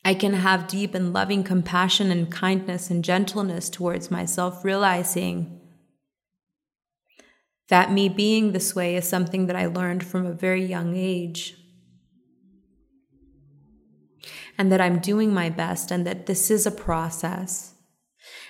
I 0.06 0.14
can 0.14 0.34
have 0.34 0.68
deep 0.68 0.94
and 0.94 1.12
loving 1.12 1.42
compassion 1.42 2.12
and 2.12 2.30
kindness 2.30 2.90
and 2.90 3.02
gentleness 3.02 3.68
towards 3.68 4.08
myself, 4.08 4.64
realizing 4.64 5.60
that 7.70 7.90
me 7.90 8.08
being 8.08 8.52
this 8.52 8.72
way 8.72 8.94
is 8.94 9.08
something 9.08 9.48
that 9.48 9.56
I 9.56 9.66
learned 9.66 10.06
from 10.06 10.24
a 10.24 10.32
very 10.32 10.64
young 10.64 10.96
age 10.96 11.56
and 14.56 14.70
that 14.70 14.80
I'm 14.80 15.00
doing 15.00 15.34
my 15.34 15.50
best 15.50 15.90
and 15.90 16.06
that 16.06 16.26
this 16.26 16.52
is 16.52 16.66
a 16.66 16.70
process 16.70 17.74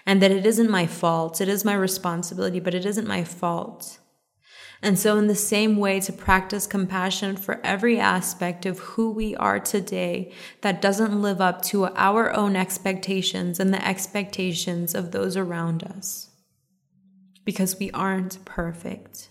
and 0.05 0.21
that 0.21 0.31
it 0.31 0.45
isn't 0.45 0.69
my 0.69 0.87
fault. 0.87 1.40
It 1.40 1.49
is 1.49 1.64
my 1.64 1.75
responsibility, 1.75 2.61
but 2.61 2.75
it 2.75 2.85
isn't 2.85 3.09
my 3.09 3.25
fault. 3.25 3.99
And 4.83 4.99
so, 4.99 5.17
in 5.17 5.27
the 5.27 5.35
same 5.35 5.77
way, 5.77 6.01
to 6.01 6.12
practice 6.12 6.67
compassion 6.67 7.37
for 7.37 7.61
every 7.65 7.99
aspect 7.99 8.67
of 8.67 8.79
who 8.79 9.11
we 9.11 9.35
are 9.37 9.59
today 9.59 10.33
that 10.61 10.83
doesn't 10.83 11.23
live 11.23 11.41
up 11.41 11.62
to 11.62 11.87
our 11.95 12.35
own 12.35 12.57
expectations 12.57 13.59
and 13.59 13.73
the 13.73 13.87
expectations 13.87 14.95
of 14.95 15.12
those 15.12 15.37
around 15.37 15.83
us. 15.83 16.31
Because 17.45 17.79
we 17.79 17.91
aren't 17.93 18.45
perfect. 18.45 19.29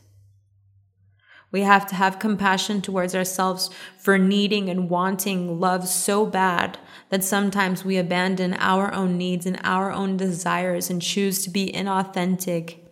We 1.52 1.62
have 1.62 1.86
to 1.88 1.96
have 1.96 2.20
compassion 2.20 2.82
towards 2.82 3.16
ourselves 3.16 3.70
for 4.00 4.18
needing 4.18 4.70
and 4.70 4.90
wanting 4.90 5.60
love 5.60 5.88
so 5.88 6.26
bad 6.26 6.80
that 7.10 7.24
sometimes 7.24 7.86
we 7.86 7.98
abandon 7.98 8.56
our 8.56 8.94
own 8.94 9.18
needs 9.18 9.46
and 9.46 9.60
our 9.64 9.92
own 9.92 10.18
desires 10.18 10.90
and 10.90 11.02
choose 11.02 11.44
to 11.44 11.50
be 11.50 11.72
inauthentic 11.72 12.85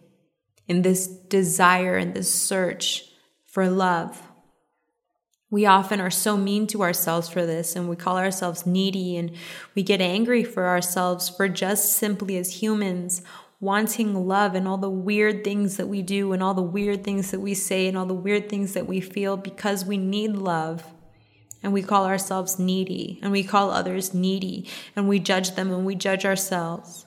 in 0.67 0.81
this 0.81 1.07
desire 1.07 1.97
and 1.97 2.13
this 2.13 2.33
search 2.33 3.05
for 3.45 3.69
love. 3.69 4.21
We 5.49 5.67
often 5.67 6.01
are 6.01 6.09
so 6.09 6.35
mean 6.35 6.65
to 6.67 6.81
ourselves 6.81 7.29
for 7.29 7.45
this, 7.45 7.75
and 7.75 7.87
we 7.87 7.95
call 7.95 8.17
ourselves 8.17 8.65
needy, 8.65 9.15
and 9.17 9.31
we 9.75 9.83
get 9.83 10.01
angry 10.01 10.43
for 10.43 10.65
ourselves 10.65 11.29
for 11.29 11.47
just 11.47 11.93
simply 11.93 12.37
as 12.37 12.61
humans 12.63 13.21
wanting 13.59 14.27
love 14.27 14.55
and 14.55 14.67
all 14.67 14.79
the 14.79 14.89
weird 14.89 15.43
things 15.43 15.77
that 15.77 15.87
we 15.87 16.01
do, 16.01 16.33
and 16.33 16.41
all 16.41 16.55
the 16.55 16.61
weird 16.63 17.03
things 17.03 17.29
that 17.29 17.39
we 17.39 17.53
say, 17.53 17.87
and 17.87 17.95
all 17.95 18.07
the 18.07 18.13
weird 18.15 18.49
things 18.49 18.73
that 18.73 18.87
we 18.87 18.99
feel 18.99 19.37
because 19.37 19.85
we 19.85 19.97
need 19.97 20.31
love. 20.31 20.83
And 21.61 21.71
we 21.71 21.83
call 21.83 22.05
ourselves 22.05 22.57
needy, 22.57 23.19
and 23.21 23.31
we 23.31 23.43
call 23.43 23.69
others 23.69 24.13
needy, 24.13 24.67
and 24.95 25.07
we 25.07 25.19
judge 25.19 25.51
them 25.51 25.71
and 25.71 25.85
we 25.85 25.95
judge 25.95 26.25
ourselves. 26.25 27.05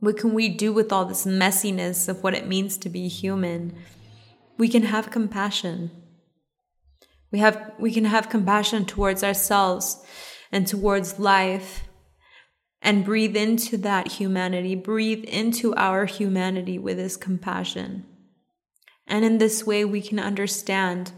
What 0.00 0.16
can 0.16 0.32
we 0.32 0.48
do 0.48 0.72
with 0.72 0.92
all 0.92 1.04
this 1.04 1.26
messiness 1.26 2.08
of 2.08 2.22
what 2.22 2.34
it 2.34 2.46
means 2.46 2.76
to 2.78 2.88
be 2.88 3.08
human? 3.08 3.76
We 4.56 4.68
can 4.68 4.84
have 4.84 5.10
compassion. 5.10 5.90
We 7.30 7.40
have 7.40 7.72
we 7.78 7.92
can 7.92 8.04
have 8.04 8.28
compassion 8.28 8.86
towards 8.86 9.22
ourselves 9.22 10.02
and 10.50 10.66
towards 10.66 11.18
life 11.18 11.88
and 12.80 13.04
breathe 13.04 13.36
into 13.36 13.76
that 13.78 14.12
humanity, 14.12 14.74
breathe 14.74 15.24
into 15.24 15.74
our 15.74 16.06
humanity 16.06 16.78
with 16.78 16.96
this 16.96 17.16
compassion. 17.16 18.06
And 19.06 19.24
in 19.24 19.38
this 19.38 19.66
way 19.66 19.84
we 19.84 20.00
can 20.00 20.18
understand 20.18 21.12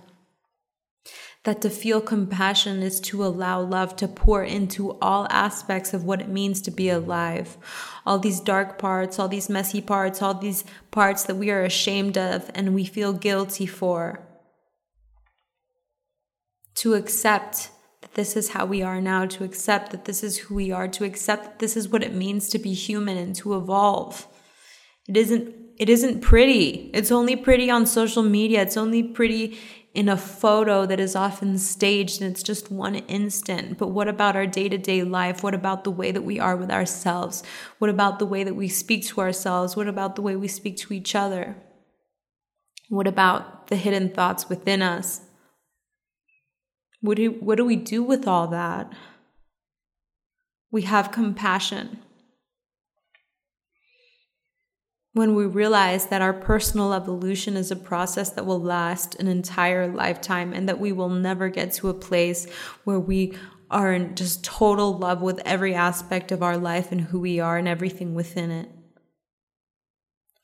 that 1.45 1.63
to 1.63 1.71
feel 1.71 2.01
compassion 2.01 2.83
is 2.83 3.01
to 3.01 3.25
allow 3.25 3.61
love 3.61 3.97
to 3.97 4.07
pour 4.07 4.45
into 4.45 4.99
all 5.01 5.27
aspects 5.31 5.95
of 5.95 6.05
what 6.05 6.21
it 6.21 6.29
means 6.29 6.61
to 6.61 6.71
be 6.71 6.91
alive. 6.91 7.57
All 8.05 8.19
these 8.19 8.41
dark 8.41 8.79
parts, 8.79 9.19
all 9.19 9.29
these 9.29 9.49
messy 9.49 9.81
parts, 9.81 10.21
all 10.21 10.35
these 10.35 10.65
parts 10.91 11.25
that 11.25 11.37
we 11.37 11.51
are 11.51 11.63
ashamed 11.63 12.19
of 12.19 12.51
and 12.55 12.75
we 12.75 12.85
feel 12.85 13.15
guilty 13.15 13.67
for. 13.67 14.27
To 16.77 16.95
accept 16.95 17.71
that 18.03 18.15
this 18.15 18.37
is 18.37 18.51
how 18.51 18.67
we 18.67 18.83
are 18.83 19.01
now, 19.01 19.25
to 19.27 19.45
accept 19.45 19.93
that 19.93 20.05
this 20.05 20.23
is 20.23 20.39
who 20.39 20.55
we 20.55 20.71
are, 20.71 20.89
to 20.89 21.05
accept 21.05 21.45
that 21.45 21.59
this 21.59 21.77
is 21.77 21.89
what 21.89 22.03
it 22.03 22.15
means 22.15 22.51
to 22.51 22.59
be 22.59 22.75
human 22.75 23.17
and 23.17 23.35
to 23.37 23.57
evolve. 23.57 24.27
It 25.09 25.17
isn't 25.17 25.55
it 25.79 25.89
isn't 25.89 26.21
pretty. 26.21 26.91
It's 26.93 27.11
only 27.11 27.37
pretty 27.37 27.71
on 27.71 27.87
social 27.87 28.23
media. 28.23 28.61
It's 28.61 28.77
only 28.77 29.03
pretty 29.03 29.59
in 29.93 30.09
a 30.09 30.17
photo 30.17 30.87
that 30.87 31.01
is 31.01 31.17
often 31.17 31.59
staged 31.59 32.23
and 32.23 32.31
it's 32.31 32.43
just 32.43 32.71
one 32.71 32.95
instant. 32.95 33.77
But 33.77 33.89
what 33.89 34.07
about 34.07 34.37
our 34.37 34.47
day 34.47 34.69
to 34.69 34.79
day 34.79 35.03
life? 35.03 35.43
What 35.43 35.55
about 35.55 35.83
the 35.83 35.91
way 35.91 36.13
that 36.13 36.23
we 36.23 36.39
are 36.39 36.57
with 36.57 36.71
ourselves? 36.71 37.43
What 37.79 37.91
about 37.91 38.19
the 38.19 38.27
way 38.27 38.45
that 38.45 38.55
we 38.55 38.69
speak 38.69 39.05
to 39.07 39.21
ourselves? 39.21 39.77
What 39.77 39.89
about 39.89 40.15
the 40.15 40.23
way 40.23 40.37
we 40.37 40.49
speak 40.49 40.77
to 40.79 40.95
each 40.95 41.15
other? 41.15 41.57
What 42.89 43.09
about 43.09 43.67
the 43.67 43.77
hidden 43.77 44.11
thoughts 44.11 44.49
within 44.49 44.81
us? 44.81 45.23
What 47.01 47.17
do, 47.17 47.31
what 47.33 47.57
do 47.57 47.65
we 47.65 47.77
do 47.77 48.03
with 48.03 48.29
all 48.29 48.47
that? 48.49 48.93
We 50.71 50.83
have 50.83 51.11
compassion 51.11 51.99
when 55.13 55.35
we 55.35 55.45
realize 55.45 56.07
that 56.07 56.23
our 56.23 56.33
personal 56.33 56.93
evolution 56.93 57.57
is 57.57 57.71
a 57.71 57.77
process 57.77 58.31
that 58.31 58.47
will 58.47 58.61
last 58.61 59.17
an 59.17 59.27
entire 59.27 59.89
lifetime 59.89 60.53
and 60.53 60.69
that 60.69 60.79
we 60.79 60.93
will 60.93 61.09
never 61.09 61.49
get 61.49 61.73
to 61.73 61.89
a 61.89 61.95
place 61.95 62.47
where 62.85 63.01
we 63.01 63.37
are 63.71 63.93
in 63.93 64.15
just 64.15 64.45
total 64.45 64.97
love 64.97 65.21
with 65.21 65.41
every 65.45 65.75
aspect 65.75 66.31
of 66.31 66.43
our 66.43 66.57
life 66.57 66.93
and 66.93 67.01
who 67.01 67.21
we 67.21 67.41
are 67.41 67.57
and 67.57 67.67
everything 67.67 68.15
within 68.15 68.51
it. 68.51 68.69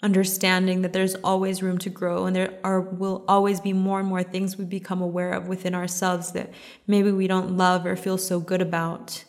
Understanding 0.02 0.82
that 0.82 0.92
there's 0.92 1.14
always 1.16 1.62
room 1.62 1.78
to 1.78 1.90
grow 1.90 2.26
and 2.26 2.36
there 2.36 2.58
are 2.62 2.80
will 2.80 3.24
always 3.26 3.60
be 3.60 3.72
more 3.72 4.00
and 4.00 4.08
more 4.08 4.22
things 4.22 4.56
we 4.56 4.64
become 4.64 5.00
aware 5.00 5.32
of 5.32 5.48
within 5.48 5.74
ourselves 5.74 6.32
that 6.32 6.52
maybe 6.86 7.10
we 7.10 7.26
don't 7.26 7.56
love 7.56 7.86
or 7.86 7.96
feel 7.96 8.18
so 8.18 8.38
good 8.38 8.60
about, 8.60 9.24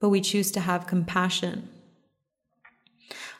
but 0.00 0.08
we 0.08 0.20
choose 0.20 0.50
to 0.52 0.60
have 0.60 0.86
compassion 0.86 1.68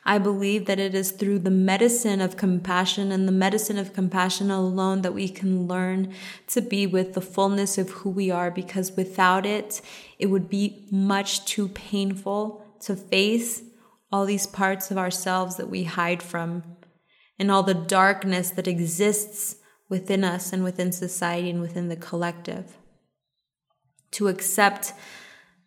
I 0.05 0.17
believe 0.17 0.65
that 0.65 0.79
it 0.79 0.93
is 0.93 1.11
through 1.11 1.39
the 1.39 1.51
medicine 1.51 2.19
of 2.19 2.35
compassion 2.35 3.11
and 3.11 3.27
the 3.27 3.31
medicine 3.31 3.77
of 3.77 3.93
compassion 3.93 4.51
alone 4.51 5.01
that 5.01 5.13
we 5.13 5.29
can 5.29 5.65
learn 5.65 6.13
to 6.47 6.61
be 6.61 6.85
with 6.85 7.13
the 7.13 7.21
fullness 7.21 7.77
of 7.77 7.89
who 7.89 8.09
we 8.09 8.29
are 8.29 8.51
because 8.51 8.97
without 8.97 9.45
it, 9.45 9.81
it 10.19 10.27
would 10.27 10.49
be 10.49 10.87
much 10.91 11.45
too 11.45 11.69
painful 11.69 12.65
to 12.81 12.95
face 12.95 13.63
all 14.11 14.25
these 14.25 14.45
parts 14.45 14.91
of 14.91 14.97
ourselves 14.97 15.55
that 15.55 15.69
we 15.69 15.85
hide 15.85 16.21
from 16.21 16.63
and 17.39 17.49
all 17.49 17.63
the 17.63 17.73
darkness 17.73 18.51
that 18.51 18.67
exists 18.67 19.55
within 19.89 20.23
us 20.23 20.51
and 20.51 20.63
within 20.63 20.91
society 20.91 21.49
and 21.49 21.61
within 21.61 21.87
the 21.87 21.95
collective. 21.95 22.77
To 24.11 24.27
accept 24.27 24.93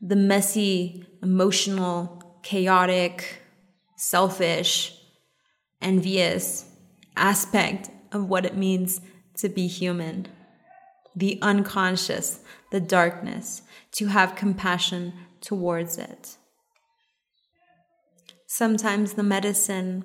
the 0.01 0.15
messy, 0.15 1.05
emotional, 1.23 2.39
chaotic, 2.43 3.43
selfish, 3.97 4.95
envious 5.81 6.67
aspect 7.17 7.91
of 8.13 8.29
what 8.29 8.47
it 8.47 8.57
means 8.57 9.01
to 9.37 9.49
be 9.49 9.67
human. 9.67 10.29
The 11.15 11.39
unconscious, 11.43 12.41
the 12.71 12.81
darkness, 12.81 13.63
to 13.93 14.07
have 14.07 14.37
compassion 14.37 15.15
towards 15.41 15.99
it. 15.99 16.37
Sometimes 18.47 19.15
the 19.15 19.23
medicine 19.23 20.05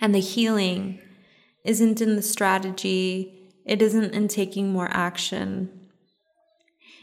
and 0.00 0.14
the 0.14 0.20
healing 0.20 1.00
isn't 1.64 2.00
in 2.00 2.16
the 2.16 2.22
strategy, 2.22 3.52
it 3.64 3.82
isn't 3.82 4.14
in 4.14 4.28
taking 4.28 4.70
more 4.70 4.88
action, 4.90 5.88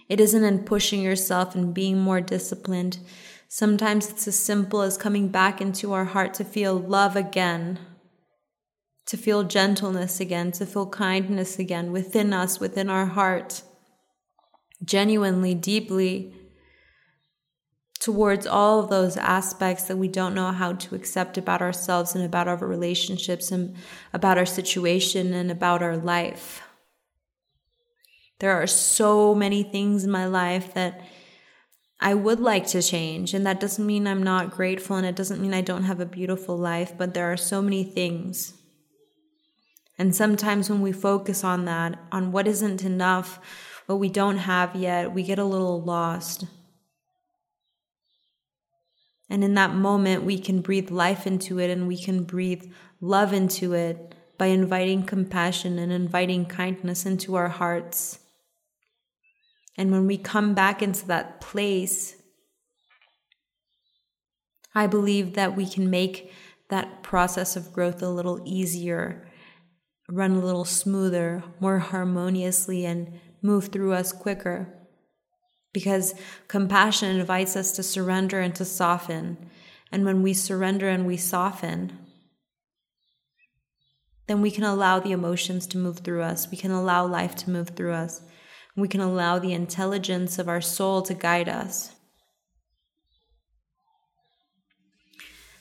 it 0.07 0.19
isn't 0.19 0.43
in 0.43 0.63
pushing 0.63 1.01
yourself 1.01 1.55
and 1.55 1.73
being 1.73 1.99
more 1.99 2.21
disciplined. 2.21 2.99
Sometimes 3.47 4.09
it's 4.09 4.27
as 4.27 4.37
simple 4.37 4.81
as 4.81 4.97
coming 4.97 5.29
back 5.29 5.61
into 5.61 5.93
our 5.93 6.05
heart 6.05 6.33
to 6.35 6.43
feel 6.43 6.75
love 6.77 7.15
again, 7.15 7.79
to 9.05 9.17
feel 9.17 9.43
gentleness 9.43 10.19
again, 10.19 10.51
to 10.53 10.65
feel 10.65 10.87
kindness 10.87 11.59
again 11.59 11.91
within 11.91 12.33
us, 12.33 12.59
within 12.59 12.89
our 12.89 13.05
heart, 13.05 13.61
genuinely, 14.83 15.53
deeply, 15.53 16.33
towards 17.99 18.45
all 18.45 18.79
of 18.79 18.89
those 18.89 19.17
aspects 19.17 19.85
that 19.85 19.97
we 19.97 20.07
don't 20.07 20.35
know 20.35 20.51
how 20.51 20.73
to 20.73 20.93
accept 20.93 21.39
about 21.39 21.61
ourselves 21.61 22.13
and 22.13 22.23
about 22.23 22.47
our 22.47 22.57
relationships 22.57 23.51
and 23.51 23.75
about 24.13 24.37
our 24.37 24.45
situation 24.45 25.33
and 25.33 25.49
about 25.49 25.81
our 25.81 25.97
life. 25.97 26.61
There 28.39 28.51
are 28.51 28.67
so 28.67 29.33
many 29.33 29.63
things 29.63 30.03
in 30.03 30.11
my 30.11 30.27
life 30.27 30.73
that 30.75 31.01
I 31.99 32.13
would 32.13 32.39
like 32.39 32.67
to 32.67 32.81
change. 32.81 33.33
And 33.33 33.45
that 33.45 33.59
doesn't 33.59 33.85
mean 33.85 34.07
I'm 34.07 34.23
not 34.23 34.51
grateful 34.51 34.95
and 34.95 35.05
it 35.05 35.15
doesn't 35.15 35.41
mean 35.41 35.53
I 35.53 35.61
don't 35.61 35.83
have 35.83 35.99
a 35.99 36.05
beautiful 36.05 36.57
life, 36.57 36.93
but 36.97 37.13
there 37.13 37.31
are 37.31 37.37
so 37.37 37.61
many 37.61 37.83
things. 37.83 38.53
And 39.97 40.15
sometimes 40.15 40.69
when 40.69 40.81
we 40.81 40.91
focus 40.91 41.43
on 41.43 41.65
that, 41.65 41.97
on 42.11 42.31
what 42.31 42.47
isn't 42.47 42.83
enough, 42.83 43.39
what 43.85 43.99
we 43.99 44.09
don't 44.09 44.39
have 44.39 44.75
yet, 44.75 45.13
we 45.13 45.23
get 45.23 45.39
a 45.39 45.45
little 45.45 45.81
lost. 45.81 46.45
And 49.29 49.43
in 49.43 49.53
that 49.55 49.73
moment, 49.73 50.23
we 50.23 50.37
can 50.37 50.61
breathe 50.61 50.91
life 50.91 51.25
into 51.25 51.59
it 51.59 51.69
and 51.69 51.87
we 51.87 51.97
can 51.97 52.23
breathe 52.23 52.71
love 52.99 53.33
into 53.33 53.73
it 53.73 54.13
by 54.37 54.47
inviting 54.47 55.03
compassion 55.03 55.79
and 55.79 55.91
inviting 55.91 56.45
kindness 56.45 57.05
into 57.05 57.35
our 57.35 57.47
hearts. 57.47 58.19
And 59.77 59.91
when 59.91 60.07
we 60.07 60.17
come 60.17 60.53
back 60.53 60.81
into 60.81 61.05
that 61.07 61.41
place, 61.41 62.15
I 64.73 64.87
believe 64.87 65.33
that 65.33 65.55
we 65.55 65.67
can 65.67 65.89
make 65.89 66.31
that 66.69 67.03
process 67.03 67.55
of 67.55 67.73
growth 67.73 68.01
a 68.01 68.09
little 68.09 68.41
easier, 68.45 69.27
run 70.09 70.31
a 70.31 70.39
little 70.39 70.65
smoother, 70.65 71.43
more 71.59 71.79
harmoniously, 71.79 72.85
and 72.85 73.19
move 73.41 73.67
through 73.67 73.93
us 73.93 74.11
quicker. 74.11 74.67
Because 75.73 76.13
compassion 76.47 77.19
invites 77.19 77.55
us 77.55 77.71
to 77.73 77.83
surrender 77.83 78.39
and 78.39 78.55
to 78.55 78.65
soften 78.65 79.37
And 79.91 80.03
when 80.03 80.21
we 80.23 80.33
surrender 80.33 80.89
and 80.89 81.05
we 81.05 81.15
soften, 81.15 81.97
then 84.27 84.41
we 84.41 84.51
can 84.51 84.63
allow 84.63 84.99
the 84.99 85.11
emotions 85.11 85.67
to 85.67 85.77
move 85.77 85.99
through 85.99 86.21
us. 86.21 86.49
We 86.49 86.57
can 86.57 86.71
allow 86.71 87.05
life 87.05 87.35
to 87.35 87.49
move 87.49 87.69
through 87.69 87.93
us. 87.93 88.21
We 88.75 88.87
can 88.87 89.01
allow 89.01 89.39
the 89.39 89.53
intelligence 89.53 90.37
of 90.37 90.49
our 90.49 90.61
soul 90.61 91.01
to 91.03 91.13
guide 91.13 91.47
us. 91.47 91.95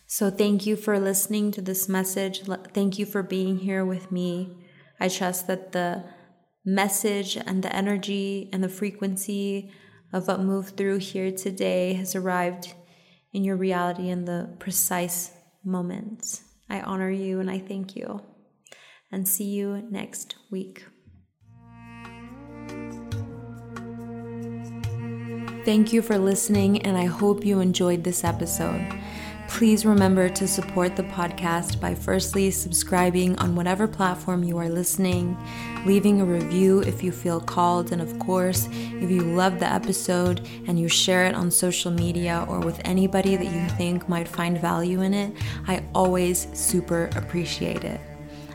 So, 0.07 0.31
thank 0.31 0.67
you 0.67 0.77
for 0.77 0.99
listening 1.01 1.51
to 1.53 1.63
this 1.63 1.89
message. 1.89 2.43
Thank 2.73 2.99
you 2.99 3.07
for 3.07 3.23
being 3.23 3.59
here 3.59 3.85
with 3.85 4.13
me. 4.13 4.57
I 5.01 5.09
trust 5.09 5.47
that 5.49 5.73
the 5.73 6.05
message 6.65 7.37
and 7.37 7.63
the 7.63 7.75
energy 7.75 8.49
and 8.53 8.63
the 8.63 8.69
frequency 8.69 9.71
of 10.13 10.29
what 10.29 10.41
moved 10.41 10.77
through 10.77 10.99
here 10.99 11.33
today 11.33 11.95
has 11.95 12.15
arrived 12.15 12.75
in 13.33 13.43
your 13.45 13.57
reality 13.57 14.09
in 14.09 14.25
the 14.25 14.55
precise 14.61 15.33
moments. 15.65 16.45
I 16.71 16.81
honor 16.81 17.11
you 17.11 17.41
and 17.41 17.51
I 17.51 17.59
thank 17.59 17.97
you. 17.97 18.23
And 19.11 19.29
see 19.29 19.45
you 19.45 19.83
next 19.91 20.37
week. 20.51 20.85
Thank 25.65 25.95
you 25.95 26.03
for 26.03 26.19
listening, 26.19 26.83
and 26.83 26.95
I 26.95 27.07
hope 27.07 27.43
you 27.43 27.61
enjoyed 27.61 28.05
this 28.05 28.23
episode. 28.23 28.87
Please 29.49 29.87
remember 29.87 30.29
to 30.29 30.47
support 30.47 30.95
the 30.95 31.05
podcast 31.05 31.81
by 31.81 31.95
firstly 31.95 32.51
subscribing 32.51 33.39
on 33.39 33.57
whatever 33.57 33.89
platform 33.89 34.45
you 34.45 34.59
are 34.59 34.69
listening, 34.69 35.39
leaving 35.87 36.21
a 36.21 36.25
review 36.27 36.81
if 36.81 37.03
you 37.03 37.11
feel 37.11 37.41
called, 37.41 37.93
and 37.93 38.03
of 38.03 38.19
course, 38.19 38.69
if 38.73 39.11
you 39.11 39.23
love 39.23 39.59
the 39.59 39.73
episode 39.73 40.47
and 40.67 40.79
you 40.79 40.87
share 40.87 41.25
it 41.25 41.35
on 41.35 41.51
social 41.51 41.91
media 41.91 42.45
or 42.47 42.61
with 42.61 42.79
anybody 42.85 43.35
that 43.35 43.47
you 43.47 43.67
think 43.79 44.07
might 44.07 44.29
find 44.29 44.61
value 44.61 45.01
in 45.01 45.15
it, 45.15 45.33
I 45.67 45.83
always 45.95 46.47
super 46.53 47.09
appreciate 47.17 47.85
it. 47.85 48.01